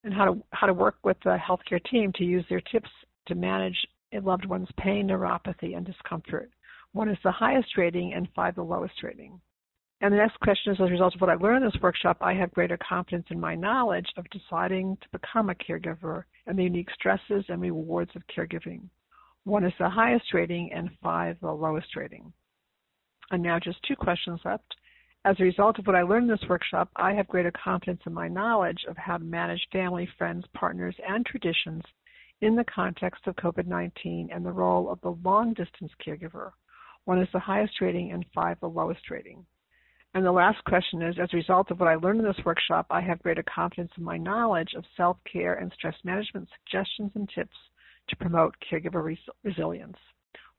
[0.04, 2.89] and how to how to work with the healthcare team to use their tips
[3.28, 3.78] to manage
[4.12, 6.50] a loved one's pain, neuropathy, and discomfort.
[6.94, 9.39] One is the highest rating and five the lowest rating.
[10.02, 12.18] And the next question is, as a result of what I learned in this workshop,
[12.22, 16.63] I have greater confidence in my knowledge of deciding to become a caregiver and the
[16.63, 18.82] unique stresses and rewards of caregiving.
[19.46, 22.32] One is the highest rating and five the lowest rating.
[23.32, 24.76] And now just two questions left.
[25.26, 28.14] As a result of what I learned in this workshop, I have greater confidence in
[28.14, 31.84] my knowledge of how to manage family, friends, partners, and traditions
[32.42, 36.52] in the context of COVID-19 and the role of the long distance caregiver.
[37.06, 39.46] One is the highest rating and five the lowest rating.
[40.14, 42.86] And the last question is, as a result of what I learned in this workshop,
[42.90, 47.58] I have greater confidence in my knowledge of self-care and stress management suggestions and tips
[48.10, 49.98] to promote caregiver res- resilience.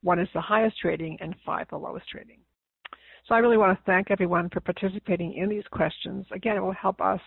[0.02, 2.40] One is the highest rating and five the lowest rating.
[3.26, 6.26] So I really want to thank everyone for participating in these questions.
[6.30, 7.20] Again, it will help us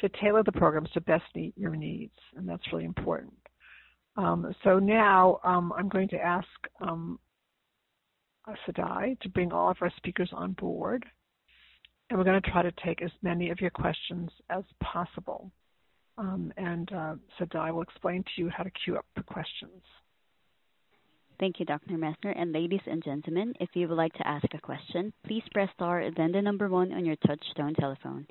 [0.00, 3.32] to tailor the programs to best meet your needs, and that's really important.
[4.16, 6.46] Um, so now um, I'm going to ask
[6.80, 7.18] um,
[8.66, 11.06] Sadai to bring all of our speakers on board,
[12.10, 15.50] and we're going to try to take as many of your questions as possible.
[16.18, 19.82] Um, and uh, Sadai will explain to you how to queue up for questions.
[21.40, 21.94] Thank you, Dr.
[21.94, 22.32] Messner.
[22.36, 26.04] And ladies and gentlemen, if you would like to ask a question, please press star
[26.16, 28.26] then the number one on your touchtone telephone.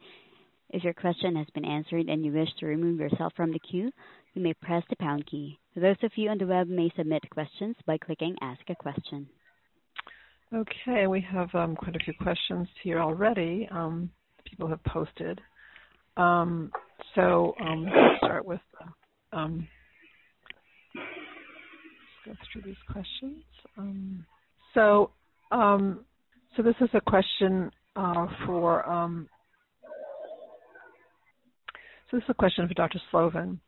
[0.70, 3.92] If your question has been answered and you wish to remove yourself from the queue,
[4.34, 5.60] you may press the pound key.
[5.76, 9.28] Those of you on the web may submit questions by clicking Ask a Question.
[10.54, 13.68] Okay, we have um, quite a few questions here already.
[13.72, 14.10] Um,
[14.46, 15.42] people have posted.
[16.18, 16.72] Um,
[17.16, 18.60] so um, let's start with.
[19.34, 19.68] Um,
[22.28, 23.44] let's go through these questions.
[23.78, 24.26] Um,
[24.74, 25.12] so,
[25.52, 28.84] so this is a question uh, for.
[32.10, 33.00] so this is a question for Dr.
[33.12, 33.60] Sullivan.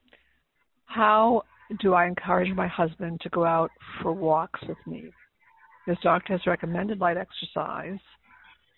[0.85, 1.43] How
[1.81, 5.11] do I encourage my husband to go out for walks with me?
[5.85, 7.99] His doctor has recommended light exercise.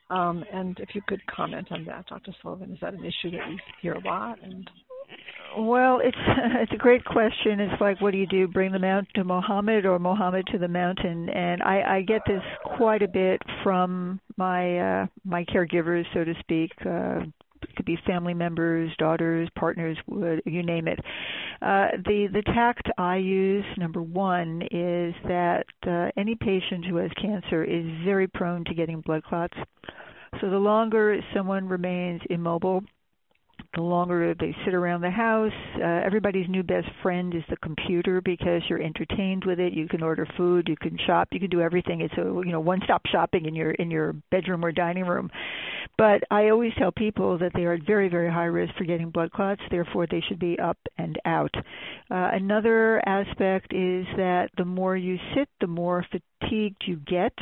[0.10, 2.32] Um, and if you could comment on that, Dr.
[2.42, 4.38] Sullivan, is that an issue that you hear a lot?
[4.44, 4.70] And
[5.58, 6.18] well, it's
[6.62, 7.60] it's a great question.
[7.60, 8.48] It's like, what do you do?
[8.48, 11.30] Bring the mountain to Mohammed, or Mohammed to the mountain?
[11.30, 12.44] And I, I get this
[12.78, 17.22] quite a bit from my uh, my caregivers, so to speak, uh,
[17.76, 19.98] could be family members, daughters, partners,
[20.46, 21.00] you name it.
[21.62, 27.12] Uh, the the tact I use, number one, is that uh, any patient who has
[27.22, 29.58] cancer is very prone to getting blood clots.
[30.42, 32.84] So the longer someone remains immobile,
[33.76, 35.52] the longer they sit around the house.
[35.76, 39.74] Uh, everybody's new best friend is the computer because you're entertained with it.
[39.74, 42.02] You can order food, you can shop, you can do everything.
[42.02, 45.30] It's a you know one-stop shopping in your in your bedroom or dining room.
[45.98, 49.10] But I always tell people that they are at very very high risk for getting
[49.10, 49.62] blood clots.
[49.70, 51.54] Therefore, they should be up and out.
[51.56, 56.06] Uh, another aspect is that the more you sit, the more
[56.40, 57.34] fatigued you get,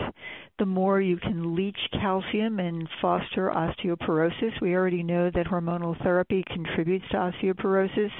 [0.59, 4.61] the more you can leach calcium and foster osteoporosis.
[4.61, 8.11] We already know that hormonal therapy contributes to osteoporosis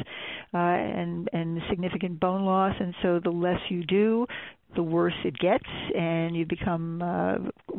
[0.54, 4.26] uh, and and significant bone loss, and so the less you do,
[4.76, 7.36] the worse it gets, and you become uh,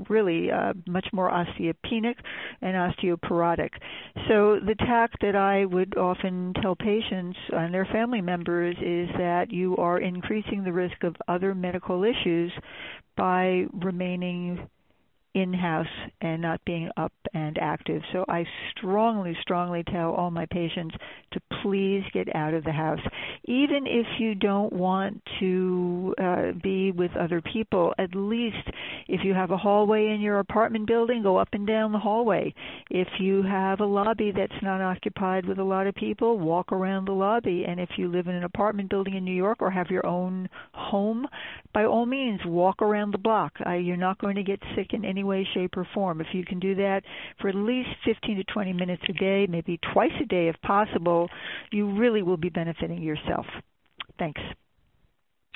[0.08, 2.16] really uh, much more osteopenic
[2.60, 3.70] and osteoporotic.
[4.28, 9.46] So, the tact that I would often tell patients and their family members is that
[9.50, 12.52] you are increasing the risk of other medical issues
[13.16, 14.68] by remaining
[15.34, 15.86] in house
[16.20, 18.02] and not being up and active.
[18.12, 20.94] So I strongly, strongly tell all my patients
[21.32, 23.00] to please get out of the house.
[23.44, 28.68] Even if you don't want to uh, be with other people, at least
[29.08, 32.54] if you have a hallway in your apartment building, go up and down the hallway.
[32.90, 37.06] If you have a lobby that's not occupied with a lot of people, walk around
[37.06, 37.64] the lobby.
[37.66, 40.48] And if you live in an apartment building in New York or have your own
[40.72, 41.26] home,
[41.72, 43.54] by all means, walk around the block.
[43.66, 46.20] Uh, you're not going to get sick in any way, shape, or form.
[46.20, 47.02] If you can do that
[47.40, 51.28] for at least 15 to 20 minutes a day, maybe twice a day if possible,
[51.72, 53.46] you really will be benefiting yourself.
[54.18, 54.40] Thanks.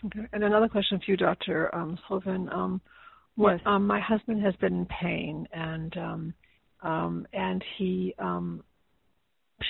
[0.06, 0.26] Okay.
[0.32, 1.74] And another question for you, Dr.
[1.74, 1.98] Um.
[2.10, 2.80] Um,
[3.34, 3.60] what, yes.
[3.66, 6.34] Um, my husband has been in pain, and um,
[6.82, 8.62] um, and he um,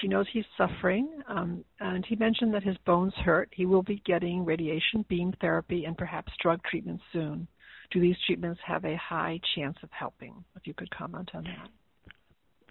[0.01, 3.49] she knows he's suffering, um, and he mentioned that his bones hurt.
[3.53, 7.49] He will be getting radiation beam therapy and perhaps drug treatment soon.
[7.91, 10.45] Do these treatments have a high chance of helping?
[10.57, 11.71] If you could comment on that.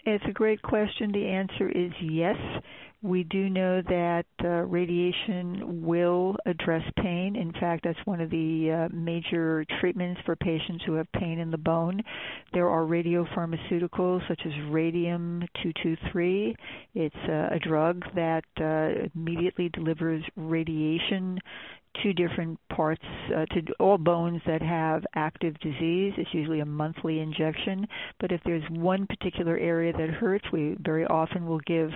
[0.10, 1.12] It's a great question.
[1.12, 2.38] The answer is yes.
[3.02, 7.36] We do know that uh, radiation will address pain.
[7.36, 11.52] In fact, that's one of the uh, major treatments for patients who have pain in
[11.52, 12.02] the bone.
[12.54, 16.56] There are radiopharmaceuticals such as radium 223.
[16.96, 21.38] It's uh, a drug that uh, immediately delivers radiation
[22.04, 23.04] two different parts
[23.36, 26.14] uh, to all bones that have active disease.
[26.18, 27.88] It's usually a monthly injection,
[28.20, 31.90] but if there's one particular area that hurts, we very often will give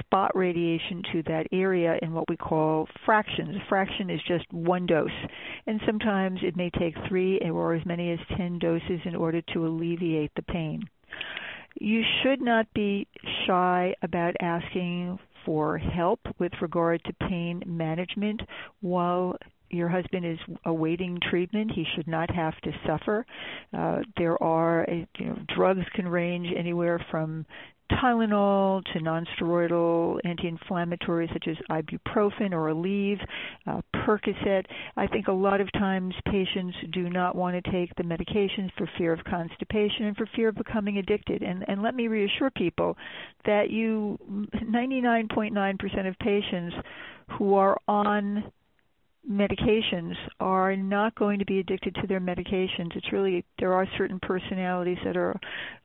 [0.00, 3.56] spot radiation to that area in what we call fractions.
[3.56, 5.10] A fraction is just one dose,
[5.66, 9.66] and sometimes it may take three or as many as 10 doses in order to
[9.66, 10.82] alleviate the pain.
[11.80, 13.06] You should not be
[13.46, 18.40] shy about asking for help with regard to pain management
[18.80, 19.36] while
[19.70, 21.70] your husband is awaiting treatment.
[21.72, 23.24] He should not have to suffer.
[23.76, 27.46] Uh, there are, you know, drugs can range anywhere from
[27.90, 33.20] Tylenol to nonsteroidal anti-inflammatories such as ibuprofen or Aleve,
[33.66, 34.64] uh, Percocet.
[34.96, 38.88] I think a lot of times patients do not want to take the medications for
[38.96, 41.42] fear of constipation and for fear of becoming addicted.
[41.42, 42.96] And, and let me reassure people
[43.44, 44.18] that you,
[44.54, 46.74] 99.9% of patients
[47.38, 48.52] who are on
[49.28, 52.96] medications are not going to be addicted to their medications.
[52.96, 55.38] It's really there are certain personalities that are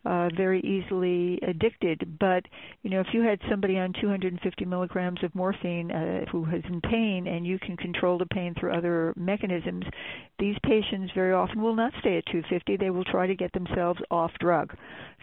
[0.06, 2.18] uh, very easily addicted.
[2.20, 2.46] But
[2.84, 6.80] you know, if you had somebody on 250 milligrams of morphine uh, who is in
[6.82, 9.84] pain, and you can control the pain through other mechanisms,
[10.40, 12.78] these patients very often will not stay at 250.
[12.78, 14.76] They will try to get themselves off drug.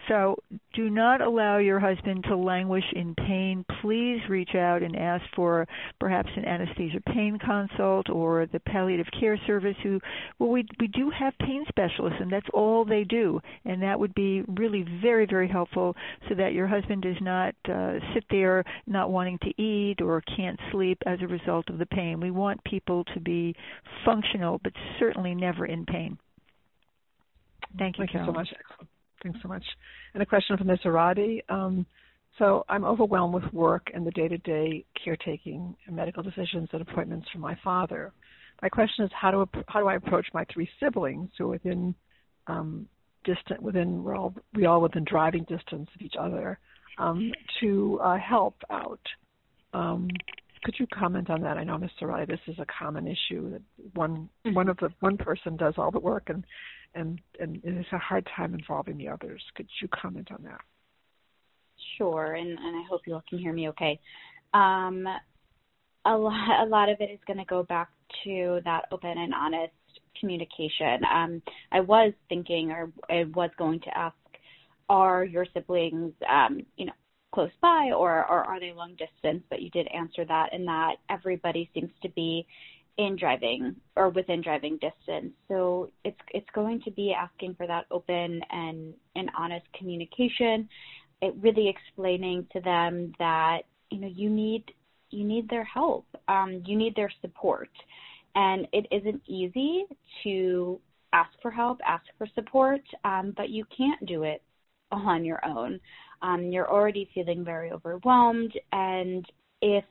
[0.07, 0.35] So
[0.73, 3.63] do not allow your husband to languish in pain.
[3.81, 5.67] Please reach out and ask for
[5.99, 9.99] perhaps an anesthesia pain consult or the palliative care service who
[10.39, 14.13] well we we do have pain specialists and that's all they do and that would
[14.15, 15.95] be really very very helpful
[16.29, 20.59] so that your husband does not uh, sit there not wanting to eat or can't
[20.71, 22.19] sleep as a result of the pain.
[22.19, 23.55] We want people to be
[24.05, 26.17] functional but certainly never in pain.
[27.77, 28.49] Thank you, Thank you so much.
[28.51, 28.89] Excellent.
[29.23, 29.63] Thanks so much.
[30.13, 30.79] And a question from Ms.
[30.85, 31.39] Aradi.
[31.49, 31.85] Um,
[32.39, 37.39] so I'm overwhelmed with work and the day-to-day caretaking and medical decisions and appointments for
[37.39, 38.11] my father.
[38.61, 41.93] My question is, how do how do I approach my three siblings who are within
[42.47, 42.87] um,
[43.23, 46.59] distant within we're all we all within driving distance of each other
[46.97, 49.01] um, to uh, help out?
[49.73, 50.09] Um,
[50.63, 51.57] could you comment on that?
[51.57, 52.07] I know, Mr.
[52.07, 53.61] Riley, this is a common issue that
[53.95, 54.55] one mm-hmm.
[54.55, 56.45] one of the one person does all the work and
[56.95, 59.43] and and it's a hard time involving the others.
[59.55, 60.61] Could you comment on that?
[61.97, 63.99] Sure, and, and I hope you all can hear me okay.
[64.53, 65.07] Um,
[66.05, 67.89] a lot, a lot of it is going to go back
[68.23, 69.73] to that open and honest
[70.19, 71.01] communication.
[71.13, 71.41] Um,
[71.71, 74.15] I was thinking, or I was going to ask,
[74.89, 76.93] are your siblings, um, you know,
[77.33, 79.43] close by, or, or are they long distance?
[79.49, 82.45] But you did answer that, in that everybody seems to be
[82.97, 85.33] in driving or within driving distance.
[85.47, 90.69] So it's it's going to be asking for that open and and honest communication.
[91.23, 93.59] It really explaining to them that
[93.89, 94.63] you know you need
[95.09, 97.69] you need their help, um, you need their support,
[98.35, 99.85] and it isn't easy
[100.23, 100.79] to
[101.13, 104.41] ask for help, ask for support, um, but you can't do it
[104.91, 105.79] on your own.
[106.21, 109.25] Um, you're already feeling very overwhelmed, and
[109.61, 109.85] if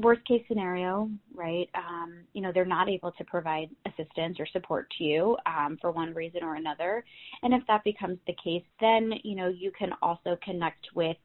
[0.00, 1.68] worst case scenario, right?
[1.74, 5.90] Um, you know, they're not able to provide assistance or support to you um, for
[5.90, 7.04] one reason or another.
[7.42, 11.16] And if that becomes the case, then you know you can also connect with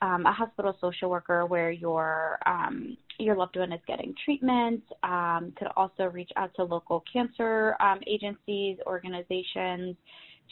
[0.00, 4.82] um, a hospital social worker where your um, your loved one is getting treatment.
[5.02, 9.96] Um, could also reach out to local cancer um, agencies, organizations,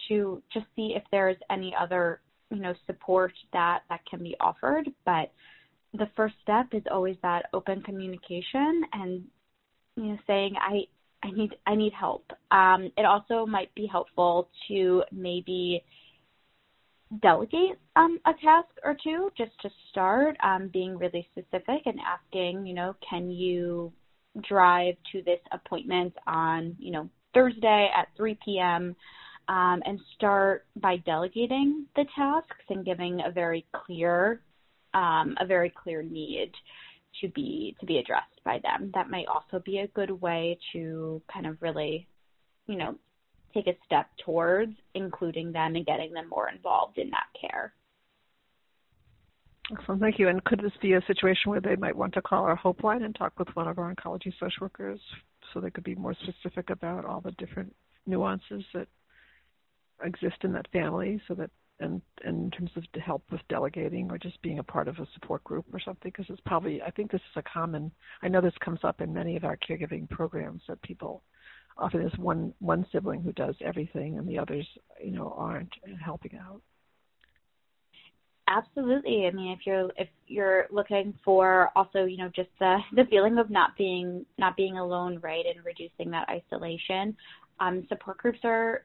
[0.08, 4.88] to just see if there's any other you know support that that can be offered.
[5.04, 5.32] But
[5.94, 9.24] the first step is always that open communication and
[9.96, 10.82] you know saying I
[11.22, 12.30] I need I need help.
[12.50, 15.82] Um, it also might be helpful to maybe
[17.22, 22.66] delegate um, a task or two just to start um, being really specific and asking,
[22.66, 23.92] you know, can you
[24.48, 28.96] drive to this appointment on, you know, Thursday at 3 p.m.
[29.48, 34.40] Um, and start by delegating the tasks and giving a very clear
[34.96, 36.52] um, a very clear need
[37.20, 38.90] to be to be addressed by them.
[38.94, 42.08] That might also be a good way to kind of really,
[42.66, 42.96] you know,
[43.54, 47.72] take a step towards including them and getting them more involved in that care.
[49.72, 50.28] Excellent, thank you.
[50.28, 53.02] And could this be a situation where they might want to call our Hope Line
[53.02, 55.00] and talk with one of our oncology social workers
[55.52, 57.74] so they could be more specific about all the different
[58.06, 58.86] nuances that
[60.04, 61.50] exist in that family so that
[61.80, 65.06] and, in terms of to help with delegating or just being a part of a
[65.14, 67.90] support group or something because it's probably I think this is a common
[68.22, 71.22] I know this comes up in many of our caregiving programs that people
[71.76, 74.66] often there's one one sibling who does everything and the others
[75.02, 75.72] you know aren't
[76.02, 76.62] helping out.
[78.48, 79.26] Absolutely.
[79.26, 83.38] I mean, if you're if you're looking for also, you know, just the the feeling
[83.38, 87.16] of not being not being alone, right, and reducing that isolation,
[87.58, 88.84] um, support groups are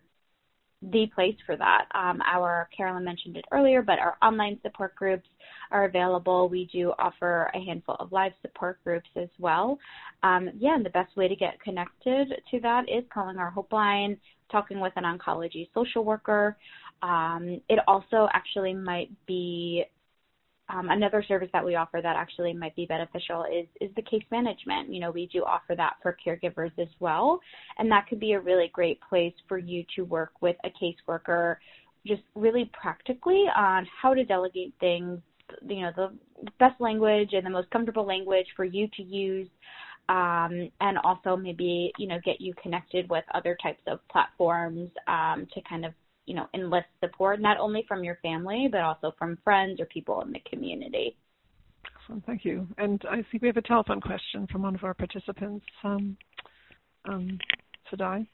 [0.81, 1.85] the place for that.
[1.93, 5.27] Um, our Carolyn mentioned it earlier, but our online support groups
[5.71, 6.49] are available.
[6.49, 9.77] We do offer a handful of live support groups as well.
[10.23, 13.71] Um, yeah, and the best way to get connected to that is calling our Hope
[13.71, 14.17] Line,
[14.51, 16.57] talking with an oncology social worker.
[17.03, 19.85] Um, it also actually might be
[20.71, 24.23] um, another service that we offer that actually might be beneficial is is the case
[24.31, 24.93] management.
[24.93, 27.39] You know, we do offer that for caregivers as well,
[27.77, 31.57] and that could be a really great place for you to work with a caseworker,
[32.05, 35.19] just really practically on how to delegate things
[35.67, 36.11] you know the
[36.59, 39.49] best language and the most comfortable language for you to use
[40.09, 45.47] um, and also maybe you know get you connected with other types of platforms um,
[45.53, 45.93] to kind of
[46.31, 50.21] you know enlist support not only from your family but also from friends or people
[50.21, 51.17] in the community.
[51.85, 52.65] Excellent, thank you.
[52.77, 56.15] And I think we have a telephone question from one of our participants, um,
[57.03, 57.37] um,
[57.89, 58.25] Sadai.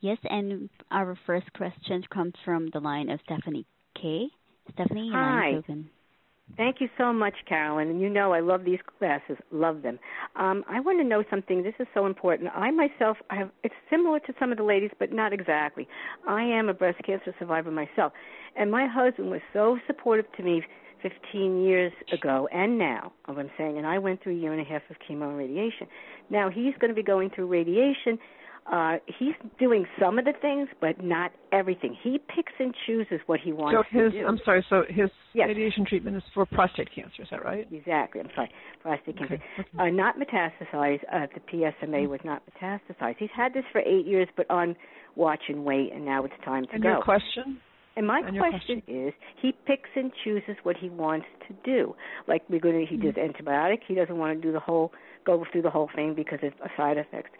[0.00, 3.66] Yes, and our first question comes from the line of Stephanie
[4.00, 4.28] K.
[4.72, 5.40] Stephanie, your Hi.
[5.40, 5.90] line is open.
[6.56, 7.88] Thank you so much, Carolyn.
[7.88, 9.98] And you know I love these classes, love them.
[10.36, 11.62] Um, I want to know something.
[11.62, 12.50] This is so important.
[12.54, 13.50] I myself, I have.
[13.64, 15.88] It's similar to some of the ladies, but not exactly.
[16.28, 18.12] I am a breast cancer survivor myself,
[18.56, 20.62] and my husband was so supportive to me
[21.02, 23.12] 15 years ago and now.
[23.26, 25.86] I'm saying, and I went through a year and a half of chemo and radiation.
[26.30, 28.18] Now he's going to be going through radiation
[28.72, 31.96] uh, he's doing some of the things, but not everything.
[32.02, 34.26] He picks and chooses what he wants so his, to do.
[34.26, 34.64] I'm sorry.
[34.70, 35.48] So his Yes.
[35.48, 37.22] radiation treatment is for prostate cancer.
[37.22, 37.66] Is that right?
[37.72, 38.20] Exactly.
[38.20, 38.50] I'm sorry.
[38.82, 39.34] Prostate cancer.
[39.34, 39.42] Okay.
[39.58, 39.68] okay.
[39.78, 41.00] Uh, not metastasized.
[41.12, 43.16] Uh, the PSMA was not metastasized.
[43.18, 44.76] He's had this for eight years, but on
[45.16, 46.88] watch and wait, and now it's time to and go.
[46.90, 47.58] your question?
[47.96, 51.94] And my And your question, is, he picks and chooses what he wants to do.
[52.26, 53.44] Like we're going to, he does Mm-hmm.
[53.46, 53.78] antibiotic.
[53.86, 54.90] He doesn't want to do the whole,
[55.24, 57.30] go through the whole thing because of side effects.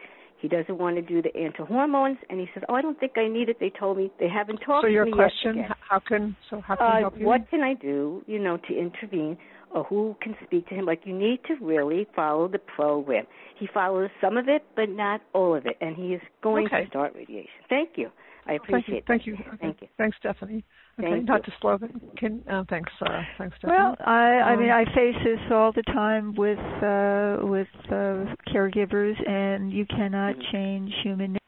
[0.44, 3.28] He doesn't want to do the anti-hormones, and he says, "Oh, I don't think I
[3.28, 3.58] need it.
[3.60, 5.56] They told me they haven't talked So your to me question?
[5.56, 7.24] yet." h- How can so how can Uh, help you?
[7.24, 9.38] what can I do, you know, to intervene,
[9.70, 10.84] or who can speak to him?
[10.84, 13.26] Like you need to really follow the program.
[13.54, 16.82] He follows some of it, but not all of it, and he is going Okay.
[16.82, 17.48] to start radiation.
[17.70, 18.10] Thank you.
[18.46, 18.74] I Thank you.
[18.76, 19.36] appreciate Thank you.
[19.60, 19.88] Thank you.
[19.96, 20.64] Thanks, Stephanie.
[21.00, 21.52] Okay, Thank not you.
[21.52, 22.16] to slow it.
[22.16, 23.78] Can uh, thanks, uh, thanks, Stephanie.
[23.78, 28.34] Well, I I mean Um, I face this all the time with uh with uh
[28.52, 30.52] caregivers and you cannot Mhm.
[30.52, 31.40] change human Nature.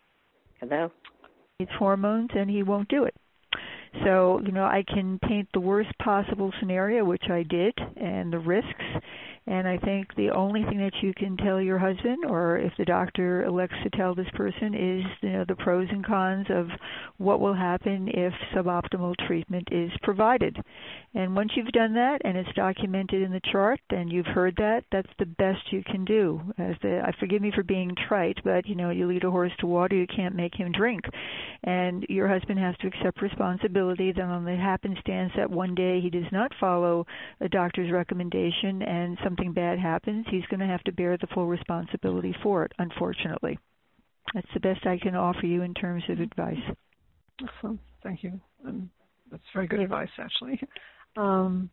[0.60, 0.90] Hello.
[1.60, 3.14] needs hormones and he won't do it.
[4.04, 8.38] So, you know, I can paint the worst possible scenario, which I did, and the
[8.38, 8.84] risks.
[9.48, 12.84] And I think the only thing that you can tell your husband, or if the
[12.84, 16.66] doctor elects to tell this person, is you know the pros and cons of
[17.18, 20.56] what will happen if suboptimal treatment is provided.
[21.14, 24.84] And once you've done that and it's documented in the chart and you've heard that,
[24.90, 26.40] that's the best you can do.
[26.58, 29.52] As the, I forgive me for being trite, but you know you lead a horse
[29.60, 31.04] to water, you can't make him drink.
[31.62, 36.10] And your husband has to accept responsibility that on the happenstance that one day he
[36.10, 37.06] does not follow
[37.40, 41.46] a doctor's recommendation and something bad happens, he's going to have to bear the full
[41.46, 43.58] responsibility for it, unfortunately.
[44.34, 46.56] That's the best I can offer you in terms of advice.
[47.42, 47.80] Excellent.
[48.02, 48.40] Thank you.
[48.64, 48.88] And
[49.30, 50.60] that's very good advice, actually.
[51.16, 51.70] Um,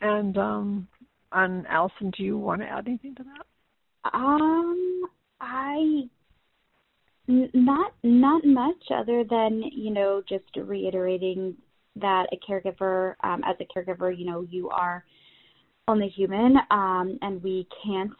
[0.00, 0.88] and um,
[1.32, 4.12] and Allison, do you want to add anything to that?
[4.12, 5.02] Um,
[5.40, 6.08] I
[7.28, 11.56] n- not not much other than you know just reiterating
[11.96, 15.04] that a caregiver, um, as a caregiver, you know you are
[15.88, 18.10] only human, um, and we can't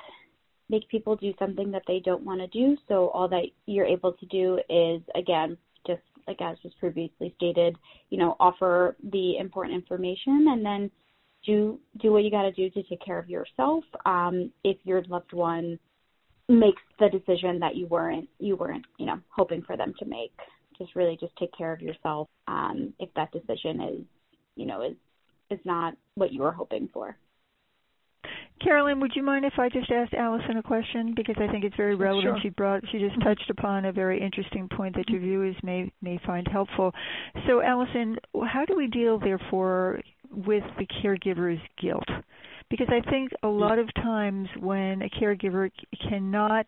[0.68, 2.76] make people do something that they don't want to do.
[2.88, 5.56] So all that you're able to do is again
[5.86, 7.76] just like as was previously stated,
[8.10, 10.90] you know, offer the important information and then
[11.44, 13.84] do do what you got to do to take care of yourself.
[14.04, 15.78] Um, if your loved one
[16.48, 20.32] makes the decision that you weren't you weren't you know hoping for them to make,
[20.78, 22.28] just really just take care of yourself.
[22.48, 24.04] Um, if that decision is
[24.56, 24.96] you know is
[25.50, 27.16] is not what you were hoping for.
[28.62, 31.76] Carolyn, would you mind if I just asked Allison a question because I think it's
[31.76, 32.36] very relevant.
[32.36, 32.40] Sure.
[32.42, 33.28] She brought she just mm-hmm.
[33.28, 35.28] touched upon a very interesting point that your mm-hmm.
[35.28, 36.92] viewers may may find helpful.
[37.46, 40.00] So, Allison, how do we deal therefore
[40.30, 42.08] with the caregiver's guilt?
[42.70, 43.60] Because I think a mm-hmm.
[43.60, 45.70] lot of times when a caregiver
[46.08, 46.66] cannot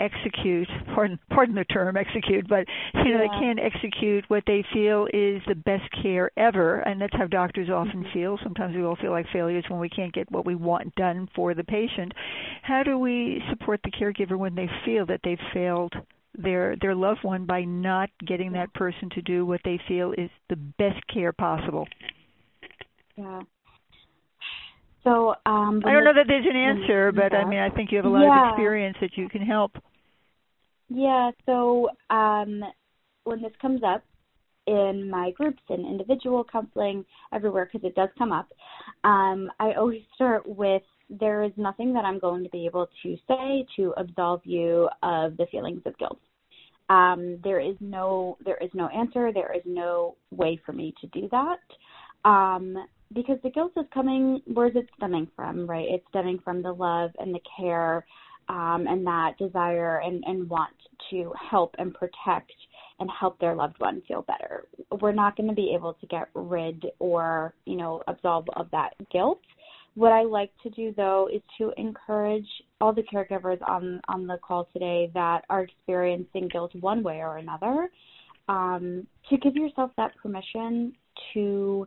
[0.00, 2.66] execute pardon pardon the term execute but
[3.04, 7.14] you know they can't execute what they feel is the best care ever and that's
[7.16, 8.12] how doctors often Mhm.
[8.12, 8.38] feel.
[8.42, 11.54] Sometimes we all feel like failures when we can't get what we want done for
[11.54, 12.12] the patient.
[12.62, 15.94] How do we support the caregiver when they feel that they've failed
[16.34, 20.30] their their loved one by not getting that person to do what they feel is
[20.48, 21.86] the best care possible?
[23.16, 23.42] Yeah.
[25.04, 27.96] So um, i don't know that there's an answer but i mean i think you
[27.96, 28.38] have a lot Yeah.
[28.38, 29.72] of experience that you can help
[30.88, 32.62] Yeah, so um,
[33.24, 34.04] when this comes up
[34.66, 38.48] in my groups and individual counseling everywhere, because it does come up,
[39.04, 43.16] um, I always start with there is nothing that I'm going to be able to
[43.26, 46.20] say to absolve you of the feelings of guilt.
[46.90, 49.32] Um, there is no there is no answer.
[49.32, 52.28] There is no way for me to do that.
[52.28, 52.76] Um,
[53.14, 55.86] because the guilt is coming where is it stemming from, right?
[55.88, 58.04] It's stemming from the love and the care
[58.48, 60.74] um, and that desire and, and want
[61.10, 62.52] to help and protect
[62.98, 64.64] and help their loved one feel better.
[65.00, 68.94] We're not going to be able to get rid or, you know, absolve of that
[69.10, 69.40] guilt.
[69.94, 72.46] What I like to do though is to encourage
[72.80, 77.36] all the caregivers on on the call today that are experiencing guilt one way or
[77.36, 77.90] another
[78.48, 80.94] um, to give yourself that permission
[81.34, 81.86] to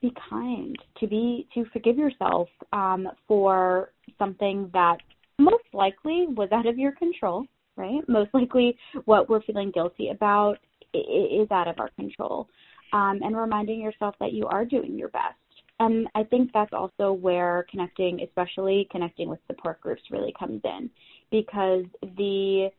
[0.00, 4.98] be kind, to be to forgive yourself um, for something that
[5.38, 7.46] most likely was out of your control,
[7.76, 8.06] right?
[8.08, 10.58] Most likely, what we're feeling guilty about
[10.92, 12.48] is out of our control,
[12.92, 15.36] um, and reminding yourself that you are doing your best.
[15.78, 20.90] And I think that's also where connecting, especially connecting with support groups, really comes in,
[21.30, 21.84] because
[22.16, 22.70] the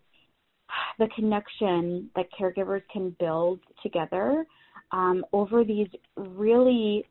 [1.00, 4.46] the connection that caregivers can build together
[4.92, 7.06] um, over these really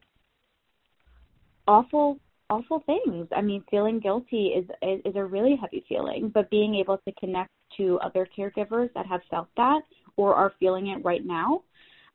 [1.66, 2.18] awful
[2.48, 3.28] awful things.
[3.34, 7.12] I mean, feeling guilty is, is is a really heavy feeling, but being able to
[7.18, 9.80] connect to other caregivers that have felt that
[10.16, 11.62] or are feeling it right now,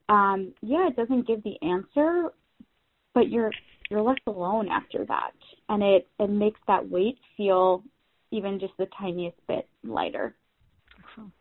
[0.10, 2.32] um, yeah, it doesn't give the answer,
[3.14, 3.52] but you're
[3.90, 5.32] you're left alone after that,
[5.70, 7.84] and it it makes that weight feel
[8.32, 10.36] even just the tiniest bit lighter.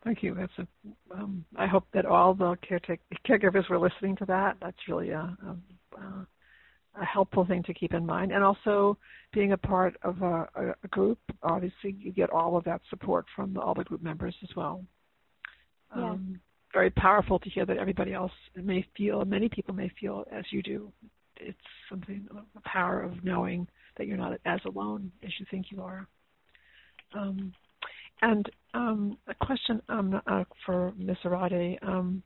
[0.04, 0.34] Thank you.
[0.34, 0.66] That's a.
[1.14, 4.56] Um, I hope that all the caretaker, caregivers were listening to that.
[4.60, 5.36] That's really a,
[5.96, 6.26] a,
[7.00, 8.32] a, helpful thing to keep in mind.
[8.32, 8.98] And also,
[9.32, 10.48] being a part of a,
[10.82, 14.34] a, group, obviously, you get all of that support from the, all the group members
[14.42, 14.84] as well.
[15.96, 16.10] Yeah.
[16.10, 16.40] Um,
[16.72, 20.62] very powerful to hear that everybody else may feel, many people may feel as you
[20.62, 20.92] do.
[21.36, 21.56] It's
[21.88, 26.08] something, the power of knowing that you're not as alone as you think you are.
[27.16, 27.52] Um,
[28.24, 31.18] and um, a question um, uh, for Ms.
[31.24, 31.78] Arade.
[31.82, 32.22] Um,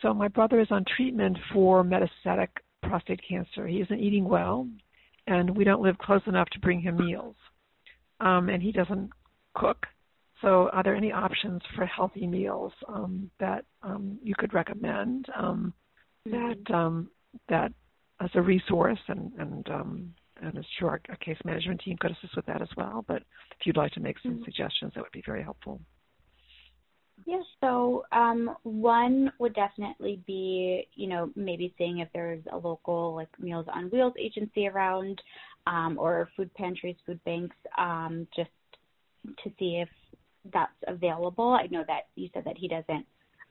[0.00, 2.48] so my brother is on treatment for metastatic
[2.82, 3.66] prostate cancer.
[3.66, 4.68] He isn't eating well,
[5.26, 7.34] and we don't live close enough to bring him meals.
[8.20, 9.10] Um, and he doesn't
[9.54, 9.84] cook.
[10.40, 15.68] So are there any options for healthy meals um, that um, you could recommend mm-hmm.
[16.30, 17.06] that
[17.48, 17.72] that
[18.20, 19.68] as a resource and, and
[20.40, 23.04] and I'm sure our, case management team could assist with that as well.
[23.06, 23.18] But
[23.58, 24.44] if you'd like to make some mm-hmm.
[24.44, 25.80] suggestions, that would be very helpful.
[27.26, 33.14] Yes, so um, one would definitely be, you know, maybe seeing if there's a local
[33.14, 35.20] like Meals on Wheels agency around,
[35.66, 38.50] um, or food pantries, food banks, um, just
[39.44, 39.88] to see if
[40.52, 41.50] that's available.
[41.50, 43.04] I know that you said that he doesn't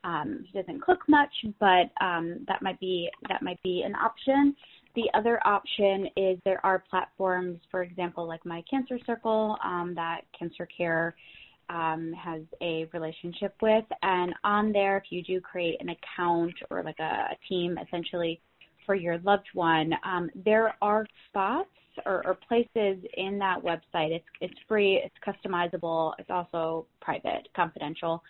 [0.04, 4.56] um, he doesn't cook much, but um, that might be that might be an option.
[4.96, 10.22] The other option is there are platforms, for example, like My Cancer Circle, um, that
[10.38, 11.16] Cancer Care
[11.70, 13.86] um, has a relationship with.
[14.02, 18.42] And on there, if you do create an account or like a, a team essentially
[18.86, 21.70] for your loved one, um, there are spots
[22.06, 24.12] or, or, places in that website.
[24.12, 28.24] It's it's free, it's customizable, it's also private, confidential.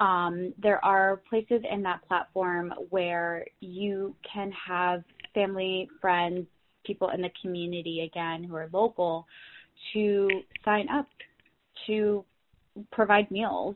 [0.00, 5.02] Um, there are places in that platform where you can have
[5.34, 6.46] family, friends,
[6.84, 9.26] people in the community again who are local
[9.92, 10.28] to
[10.64, 11.08] sign up
[11.86, 12.24] to
[12.92, 13.74] provide meals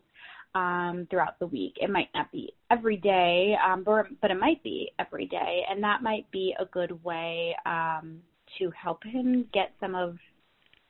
[0.55, 1.75] um, throughout the week.
[1.81, 5.83] It might not be every day, um, but, but it might be every day, and
[5.83, 8.19] that might be a good way um,
[8.59, 10.17] to help him get some of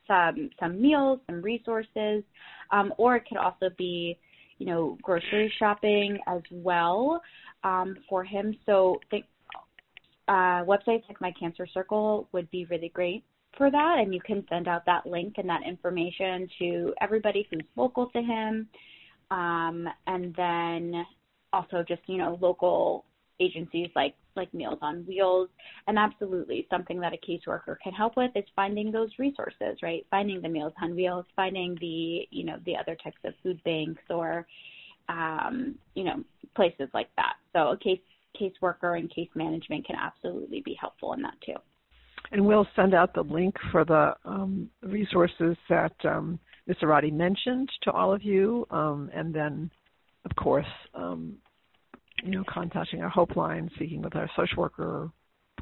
[0.06, 2.22] some some meals, some resources,
[2.72, 4.18] um, or it could also be,
[4.58, 7.20] you know, grocery shopping as well
[7.62, 8.56] um, for him.
[8.64, 9.26] So think
[10.28, 13.24] uh, websites like My Cancer Circle would be really great
[13.56, 17.62] for that, and you can send out that link and that information to everybody who's
[17.76, 18.68] local to him,
[19.30, 21.04] um, and then
[21.52, 23.04] also just you know local
[23.40, 25.48] agencies like like Meals on Wheels,
[25.86, 30.06] and absolutely something that a caseworker can help with is finding those resources, right?
[30.10, 34.02] Finding the Meals on Wheels, finding the you know the other types of food banks
[34.10, 34.46] or
[35.08, 36.22] um, you know
[36.54, 37.34] places like that.
[37.54, 38.00] So a case
[38.40, 41.54] caseworker and case management can absolutely be helpful in that too.
[42.30, 46.76] And we'll send out the link for the um, resources that um, Ms.
[46.82, 49.70] Arade mentioned to all of you, um, and then,
[50.24, 51.36] of course, um,
[52.22, 55.10] you know, contacting our Hope line, speaking with our social worker,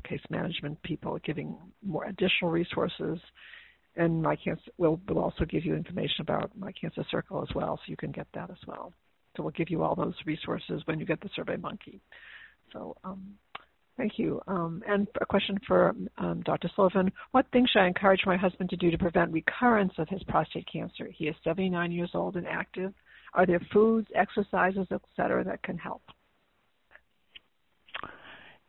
[0.09, 3.19] case management people, giving more additional resources.
[3.95, 7.77] And my cancer will will also give you information about my cancer circle as well,
[7.77, 8.93] so you can get that as well.
[9.37, 12.01] So we'll give you all those resources when you get the Survey Monkey.
[12.77, 13.23] So um,
[13.97, 14.41] thank you.
[14.47, 16.71] Um, and a question for um, Dr.
[16.77, 17.11] Sullivan.
[17.33, 20.69] What things should I encourage my husband to do to prevent recurrence of his prostate
[20.71, 21.09] cancer?
[21.17, 22.93] He is 79 years old and active.
[23.35, 26.03] Are there foods, exercises, etc., that can help?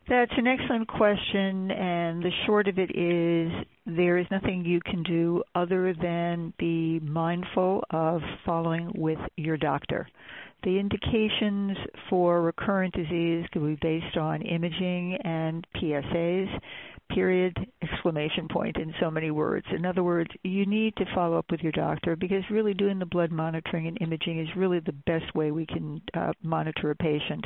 [0.10, 3.51] That's an excellent question, and the short of it is
[3.86, 10.08] there is nothing you can do other than be mindful of following with your doctor
[10.64, 11.78] The indications
[12.10, 16.60] for recurrent disease could be based on imaging and PSAs,
[17.10, 19.66] period, exclamation point in so many words.
[19.72, 23.05] In other words, you need to follow up with your doctor because really doing the
[23.05, 27.45] blood monitoring and imaging is really the best way we can uh, monitor a patient.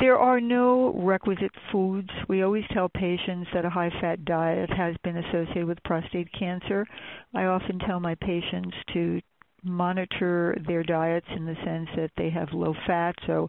[0.00, 2.08] There are no requisite foods.
[2.28, 6.86] We always tell patients that a high fat diet has been associated with prostate cancer.
[7.34, 9.20] I often tell my patients to
[9.64, 13.48] monitor their diets in the sense that they have low fat, so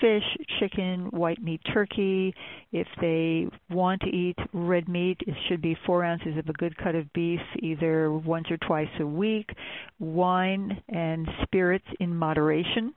[0.00, 0.24] fish,
[0.58, 2.34] chicken, white meat, turkey.
[2.72, 6.76] If they want to eat red meat, it should be four ounces of a good
[6.76, 9.50] cut of beef either once or twice a week.
[9.98, 12.94] Wine and spirits in moderation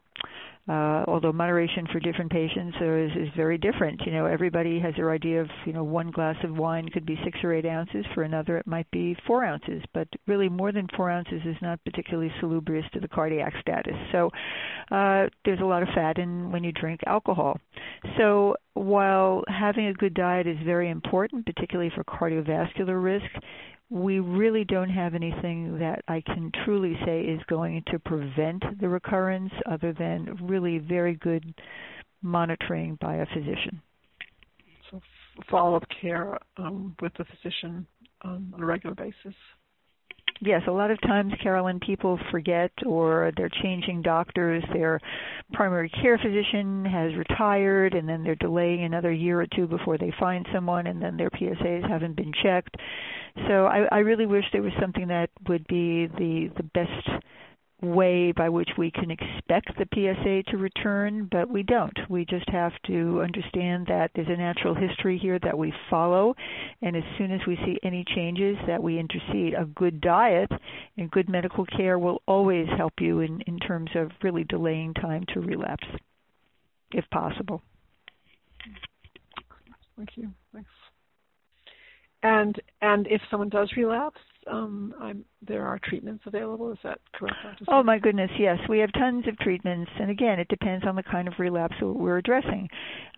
[0.70, 4.01] uh, although moderation for different patients is, is very different.
[4.05, 7.20] You know, everybody has their idea of, you know, one glass of wine could be
[7.26, 8.05] six or eight ounces.
[8.14, 9.84] For another, it might be four ounces.
[9.93, 13.95] But really, more than four ounces is not particularly salubrious to the cardiac status.
[14.14, 14.30] So
[14.89, 17.59] uh, there's a lot of fat in when you drink alcohol.
[18.18, 23.26] So while having a good diet is very important, particularly for cardiovascular risk,
[23.94, 28.89] we really don't have anything that I can truly say is going to prevent the
[28.89, 31.54] recurrence other than really very good
[32.24, 33.80] monitoring by a physician.
[34.89, 35.00] So
[35.48, 37.86] follow up care um, with the physician
[38.24, 39.36] um, on a regular basis.
[40.42, 44.64] Yes, a lot of times, Carolyn, people forget or they're changing doctors.
[44.74, 45.00] Their
[45.54, 50.12] primary care physician has retired, and then they're delaying another year or two before they
[50.20, 52.76] find someone, and then their PSAs haven't been checked.
[53.48, 57.24] So I, I really wish there was something that would be the the best
[57.84, 61.98] way by which we can expect the PSA to return, but we don't.
[62.10, 66.36] We just have to understand that there's a natural history here that we follow,
[66.82, 69.54] and as soon as we see any changes, that we intercede.
[69.54, 70.52] A good diet
[70.98, 75.26] and good medical care will always help you in, in terms of really delaying time
[75.34, 75.88] to relapse,
[76.92, 77.62] if possible.
[79.96, 80.30] Thank you.
[80.54, 80.70] Thanks.
[82.24, 84.20] And and if someone does relapse,
[84.52, 86.72] um, I'm, there are treatments available.
[86.72, 87.36] Is that correct?
[87.68, 88.58] Oh my goodness, yes.
[88.70, 92.18] We have tons of treatments, and again, it depends on the kind of relapse we're
[92.18, 92.70] addressing.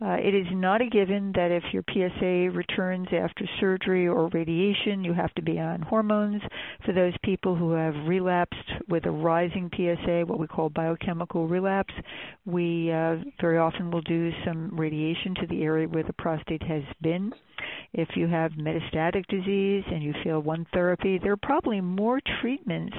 [0.02, 5.04] Uh, it is not a given that if your PSA returns after surgery or radiation,
[5.04, 6.42] you have to be on hormones.
[6.86, 11.94] For those people who have relapsed with a rising PSA, what we call biochemical relapse,
[12.46, 16.84] we uh, very often will do some radiation to the area where the prostate has
[17.02, 17.32] been.
[17.98, 22.94] If you have metastatic disease and you fail one therapy, there are probably more treatments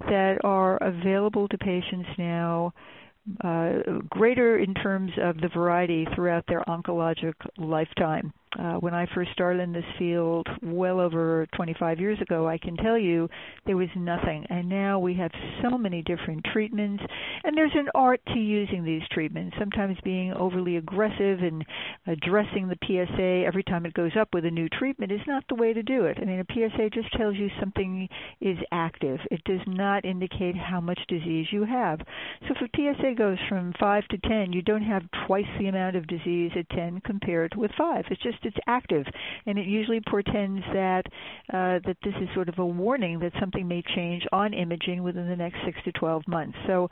[0.00, 2.72] that are available to patients now
[3.44, 8.32] uh, greater in terms of the variety throughout their oncologic lifetime.
[8.58, 12.76] Uh, when I first started in this field well over 25 years ago, I can
[12.76, 13.28] tell you
[13.64, 14.44] there was nothing.
[14.50, 15.30] And now we have
[15.62, 17.02] so many different treatments,
[17.44, 19.56] and there's an art to using these treatments.
[19.58, 21.64] Sometimes being overly aggressive and
[22.08, 25.54] addressing the PSA every time it goes up with a new treatment is not the
[25.54, 26.18] way to do it.
[26.20, 28.08] I mean, a PSA just tells you something
[28.40, 32.00] is active, it does not indicate how much disease you have.
[32.48, 35.94] So if a PSA goes from 5 to 10, you don't have twice the amount
[35.94, 38.04] of disease at 10 compared with 5.
[38.10, 39.04] It's just it's active,
[39.46, 41.02] and it usually portends that
[41.52, 45.28] uh, that this is sort of a warning that something may change on imaging within
[45.28, 46.56] the next six to 12 months.
[46.66, 46.88] So,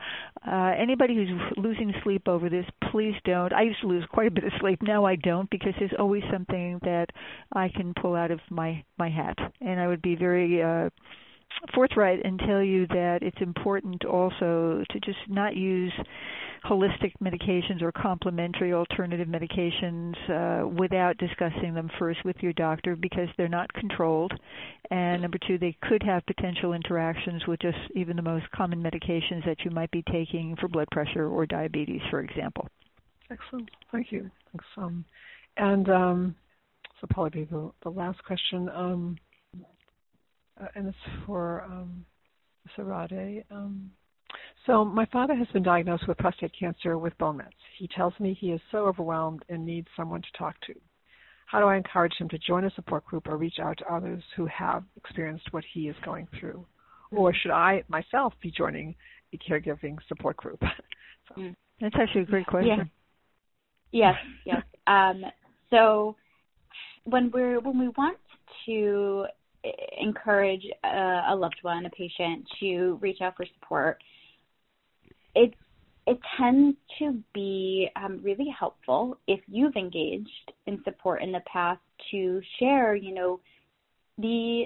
[0.47, 3.53] uh, anybody who's losing sleep over this, please don't.
[3.53, 4.81] I used to lose quite a bit of sleep.
[4.83, 7.07] Now I don't because there's always something that
[7.53, 10.63] I can pull out of my my hat, and I would be very.
[10.63, 10.91] Uh,
[11.75, 15.93] forthright and tell you that it's important also to just not use
[16.65, 23.29] holistic medications or complementary alternative medications uh, without discussing them first with your doctor because
[23.37, 24.33] they're not controlled.
[24.91, 29.45] And number two, they could have potential interactions with just even the most common medications
[29.47, 32.69] that you might be taking for blood pressure or diabetes, for example.
[33.31, 33.69] Excellent.
[33.93, 34.31] Thank you.
[34.53, 34.65] Thanks.
[34.77, 35.05] Um,
[35.57, 36.35] and um,
[37.01, 38.69] so probably be the, the last question.
[38.71, 39.19] Um,
[40.61, 40.97] uh, and it's
[41.27, 42.05] for um,
[42.77, 43.45] Sarade.
[43.51, 43.91] Um,
[44.67, 47.51] so my father has been diagnosed with prostate cancer with bone mets.
[47.79, 50.75] He tells me he is so overwhelmed and needs someone to talk to.
[51.47, 54.23] How do I encourage him to join a support group or reach out to others
[54.37, 56.67] who have experienced what he is going through?
[57.11, 58.95] Or should I myself be joining
[59.33, 60.61] a caregiving support group?
[61.29, 61.41] so.
[61.41, 61.55] Mm.
[61.81, 62.91] That's actually a great question.
[63.91, 64.15] Yeah.
[64.15, 64.63] Yes, yes.
[64.87, 65.23] Um,
[65.71, 66.17] so
[67.05, 68.19] when we're when we want
[68.67, 69.27] to
[70.01, 74.03] encourage a, a loved one, a patient, to reach out for support,
[75.39, 75.55] it
[76.07, 81.81] it tends to be um, really helpful if you've engaged in support in the past
[82.11, 83.41] to share, you know,
[84.17, 84.65] the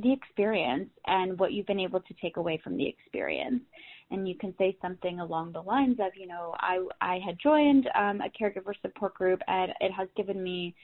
[0.00, 3.62] the experience and what you've been able to take away from the experience.
[4.10, 7.88] and you can say something along the lines of, you know, I I had joined
[7.94, 10.74] um, a caregiver support group and it has given me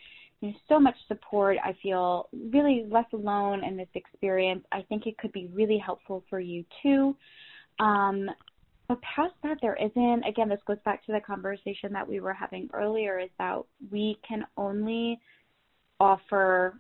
[0.41, 1.57] you know, so much support.
[1.62, 4.65] I feel really less alone in this experience.
[4.73, 7.17] I think it could be really helpful for you too.
[7.81, 8.31] Um,
[8.89, 10.24] past that, there isn't.
[10.24, 13.18] Again, this goes back to the conversation that we were having earlier.
[13.18, 15.20] Is that we can only
[16.01, 16.78] offer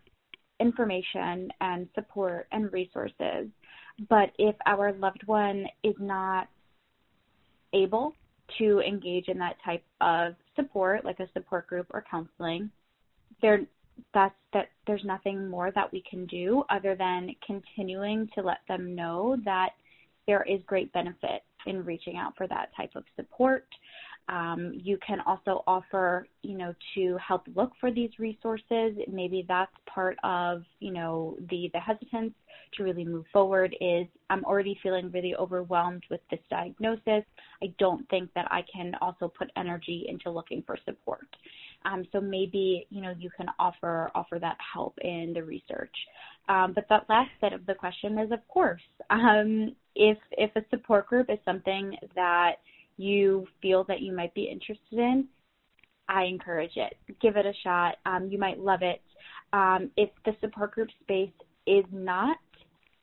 [0.60, 3.48] information and support and resources.
[4.08, 6.48] But if our loved one is not
[7.72, 8.14] able
[8.58, 12.70] to engage in that type of support, like a support group or counseling,
[13.40, 13.66] there
[14.12, 18.94] that's that there's nothing more that we can do other than continuing to let them
[18.94, 19.70] know that
[20.26, 23.66] there is great benefit in reaching out for that type of support.
[24.28, 28.96] Um, you can also offer, you know, to help look for these resources.
[29.10, 32.32] Maybe that's part of, you know, the the hesitance
[32.74, 33.76] to really move forward.
[33.80, 37.24] Is I'm already feeling really overwhelmed with this diagnosis.
[37.62, 41.26] I don't think that I can also put energy into looking for support.
[41.84, 45.94] Um, so maybe you know you can offer offer that help in the research.
[46.48, 50.64] Um, but that last bit of the question is, of course, um, if if a
[50.70, 52.56] support group is something that
[52.96, 55.26] you feel that you might be interested in,
[56.08, 56.96] I encourage it.
[57.20, 57.96] Give it a shot.
[58.06, 59.00] Um, you might love it.
[59.52, 61.32] Um, if the support group space
[61.66, 62.36] is not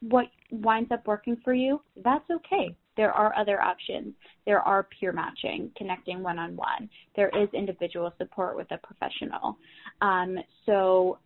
[0.01, 2.75] what winds up working for you, that's okay.
[2.97, 4.13] There are other options.
[4.45, 6.89] There are peer matching, connecting one on one.
[7.15, 9.57] There is individual support with a professional.
[10.01, 11.19] Um, so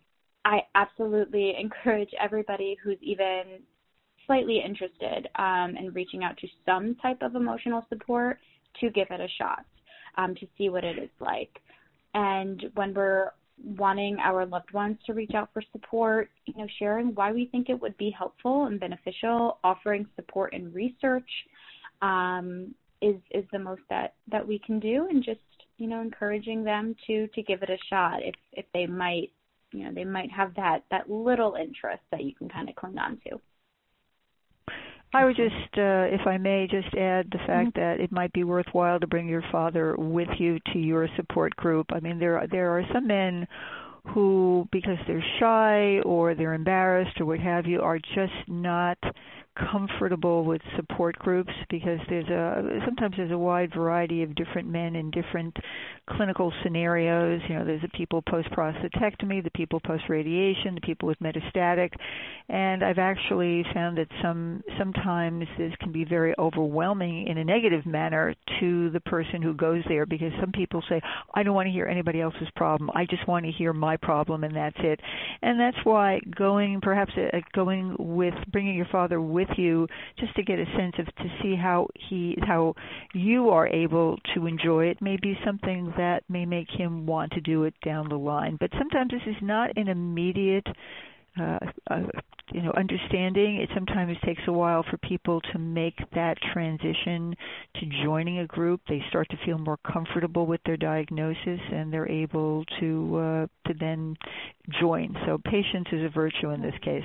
[0.45, 3.61] I absolutely encourage everybody who's even
[4.28, 8.39] slightly interested um, in reaching out to some type of emotional support
[8.80, 9.65] to give it a shot
[10.17, 11.59] um, to see what it is like.
[12.13, 13.32] And when we're
[13.63, 17.69] wanting our loved ones to reach out for support, you know, sharing why we think
[17.69, 21.30] it would be helpful and beneficial, offering support and research
[22.01, 25.39] um, is is the most that that we can do, and just
[25.78, 29.32] you know encouraging them to to give it a shot if if they might
[29.71, 32.97] you know they might have that that little interest that you can kind of cling
[32.97, 33.39] on to.
[35.14, 37.80] I would just, uh, if I may, just add the fact mm-hmm.
[37.80, 41.88] that it might be worthwhile to bring your father with you to your support group.
[41.93, 43.47] I mean, there are, there are some men
[44.08, 48.97] who, because they're shy or they're embarrassed or what have you, are just not
[49.72, 54.95] comfortable with support groups because there's a sometimes there's a wide variety of different men
[54.95, 55.56] in different
[56.10, 57.41] clinical scenarios.
[57.47, 61.91] You know, there's the people post prostatectomy, the people post radiation, the people with metastatic,
[62.49, 67.86] and I've actually found that some sometimes this can be very overwhelming in a negative
[67.86, 71.01] manner to the person who goes there because some people say,
[71.34, 72.89] I don't want to hear anybody else's problem.
[72.93, 74.99] I just want to hear my problem and that's it.
[75.41, 79.88] And that's why going perhaps uh, going with bringing your father with with you
[80.20, 82.74] just to get a sense of to see how he how
[83.14, 85.02] you are able to enjoy it.
[85.02, 88.58] May be something that may make him want to do it down the line.
[88.60, 90.68] But sometimes this is not an immediate
[91.39, 92.02] uh, uh,
[92.54, 93.58] you know understanding.
[93.58, 97.36] It sometimes takes a while for people to make that transition
[97.76, 98.82] to joining a group.
[98.88, 103.74] They start to feel more comfortable with their diagnosis and they're able to uh, to
[103.80, 104.16] then
[104.80, 105.16] join.
[105.26, 107.04] So patience is a virtue in this case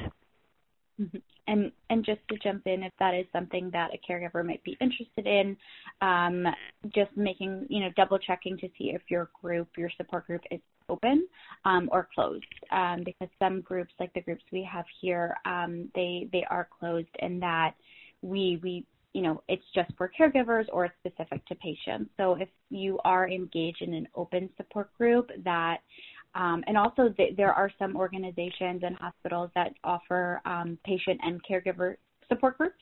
[1.01, 1.19] mm-hmm.
[1.47, 4.77] And and just to jump in, if that is something that a caregiver might be
[4.81, 5.57] interested in,
[6.01, 6.47] um,
[6.95, 10.61] just making you know double checking to see if your group, your support group, is
[10.89, 11.27] open
[11.65, 12.45] um, or closed.
[12.71, 17.09] Um, because some groups, like the groups we have here, um, they they are closed,
[17.21, 17.75] and that
[18.23, 22.11] we we you know it's just for caregivers or it's specific to patients.
[22.17, 25.79] So if you are engaged in an open support group that
[26.35, 31.41] um, and also, th- there are some organizations and hospitals that offer um, patient and
[31.45, 31.97] caregiver
[32.29, 32.77] support groups.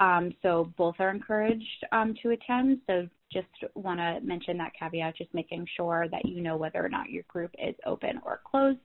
[0.00, 2.80] Um, so both are encouraged um, to attend.
[2.86, 6.88] So just want to mention that caveat, just making sure that you know whether or
[6.88, 8.78] not your group is open or closed.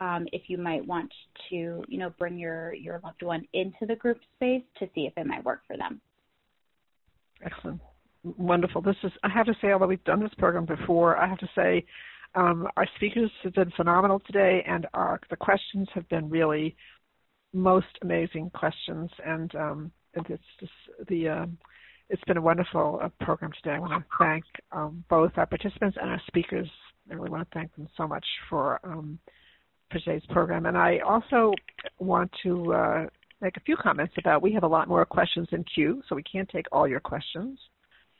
[0.00, 1.12] Um, if you might want
[1.50, 5.12] to, you know, bring your your loved one into the group space to see if
[5.16, 6.00] it might work for them.
[7.44, 7.80] Excellent,
[8.24, 8.80] wonderful.
[8.80, 11.48] This is I have to say, although we've done this program before, I have to
[11.54, 11.84] say
[12.34, 16.76] um, our speakers have been phenomenal today, and our the questions have been really
[17.52, 20.72] most amazing questions, and um, it's just
[21.08, 21.46] the uh,
[22.10, 23.76] it's been a wonderful uh, program today.
[23.76, 26.68] I want to thank um, both our participants and our speakers.
[27.10, 29.18] I really want to thank them so much for um,
[29.90, 31.52] for today's program, and I also
[31.98, 33.06] want to uh,
[33.40, 34.42] make a few comments about.
[34.42, 37.58] We have a lot more questions in queue, so we can't take all your questions.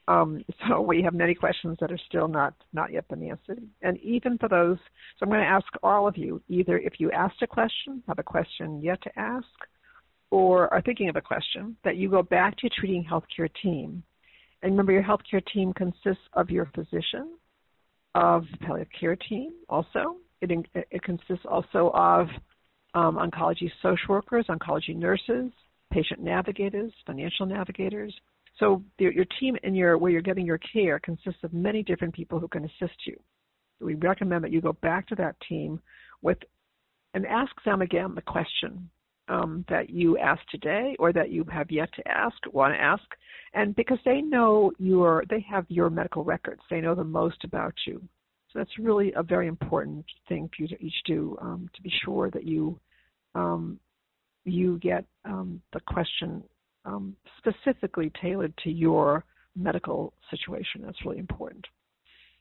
[0.09, 3.63] Um, so we have many questions that are still not not yet been answered.
[3.83, 4.79] And even for those,
[5.19, 8.19] so I'm going to ask all of you either if you asked a question, have
[8.19, 9.47] a question yet to ask,
[10.31, 14.03] or are thinking of a question, that you go back to your treating healthcare team.
[14.63, 17.37] And remember, your healthcare team consists of your physician,
[18.15, 20.17] of the palliative care team also.
[20.41, 22.29] It, it consists also of
[22.95, 25.51] um, oncology social workers, oncology nurses,
[25.93, 28.15] patient navigators, financial navigators.
[28.59, 32.15] So your, your team and your where you're getting your care consists of many different
[32.15, 33.19] people who can assist you.
[33.81, 35.81] We recommend that you go back to that team
[36.23, 36.39] with
[37.15, 38.89] and ask them again the question
[39.29, 43.05] um, that you asked today or that you have yet to ask, want to ask,
[43.55, 47.75] and because they know your, they have your medical records, they know the most about
[47.87, 48.03] you.
[48.53, 51.93] So that's really a very important thing for you to each do um, to be
[52.05, 52.79] sure that you
[53.35, 53.81] um,
[54.45, 56.43] you get um, the question
[56.85, 59.25] um, specifically tailored to your
[59.57, 60.83] medical situation.
[60.85, 61.65] That's really important.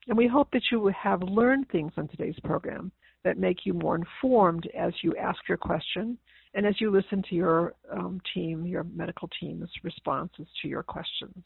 [0.07, 2.91] And we hope that you have learned things on today's program
[3.23, 6.17] that make you more informed as you ask your question
[6.55, 11.43] and as you listen to your um, team, your medical team's responses to your questions.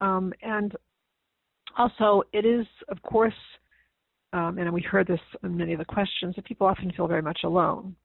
[0.00, 0.76] Um, and
[1.76, 3.32] also, it is, of course,
[4.32, 7.22] um, and we heard this in many of the questions, that people often feel very
[7.22, 7.96] much alone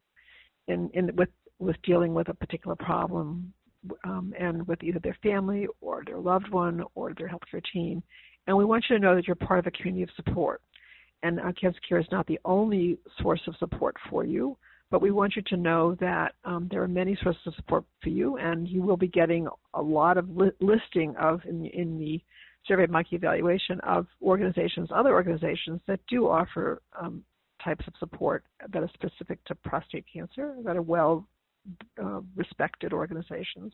[0.67, 1.29] in, in with
[1.59, 3.53] with dealing with a particular problem
[4.03, 8.03] um, and with either their family or their loved one or their healthcare team.
[8.47, 10.61] And we want you to know that you're part of a community of support.
[11.23, 14.57] And Cancer Care is not the only source of support for you,
[14.91, 18.09] but we want you to know that um, there are many sources of support for
[18.09, 22.21] you, and you will be getting a lot of li- listing of in, in the
[22.69, 27.23] SurveyMonkey evaluation of organizations, other organizations that do offer um,
[27.63, 31.25] types of support that are specific to prostate cancer, that are well
[32.01, 33.73] uh, respected organizations.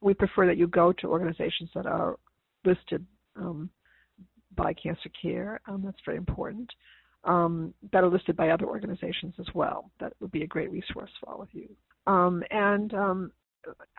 [0.00, 2.16] We prefer that you go to organizations that are
[2.64, 3.04] listed
[3.36, 3.70] um,
[4.54, 5.60] by Cancer Care.
[5.66, 6.70] Um, that's very important.
[7.24, 9.90] Um, that are listed by other organizations as well.
[10.00, 11.68] That would be a great resource for all of you.
[12.06, 13.32] Um, and um,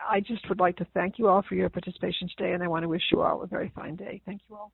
[0.00, 2.82] I just would like to thank you all for your participation today, and I want
[2.82, 4.20] to wish you all a very fine day.
[4.24, 4.72] Thank you all.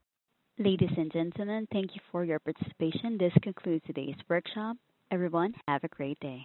[0.58, 3.18] Ladies and gentlemen, thank you for your participation.
[3.18, 4.76] This concludes today's workshop.
[5.10, 6.42] Everyone, have a great day.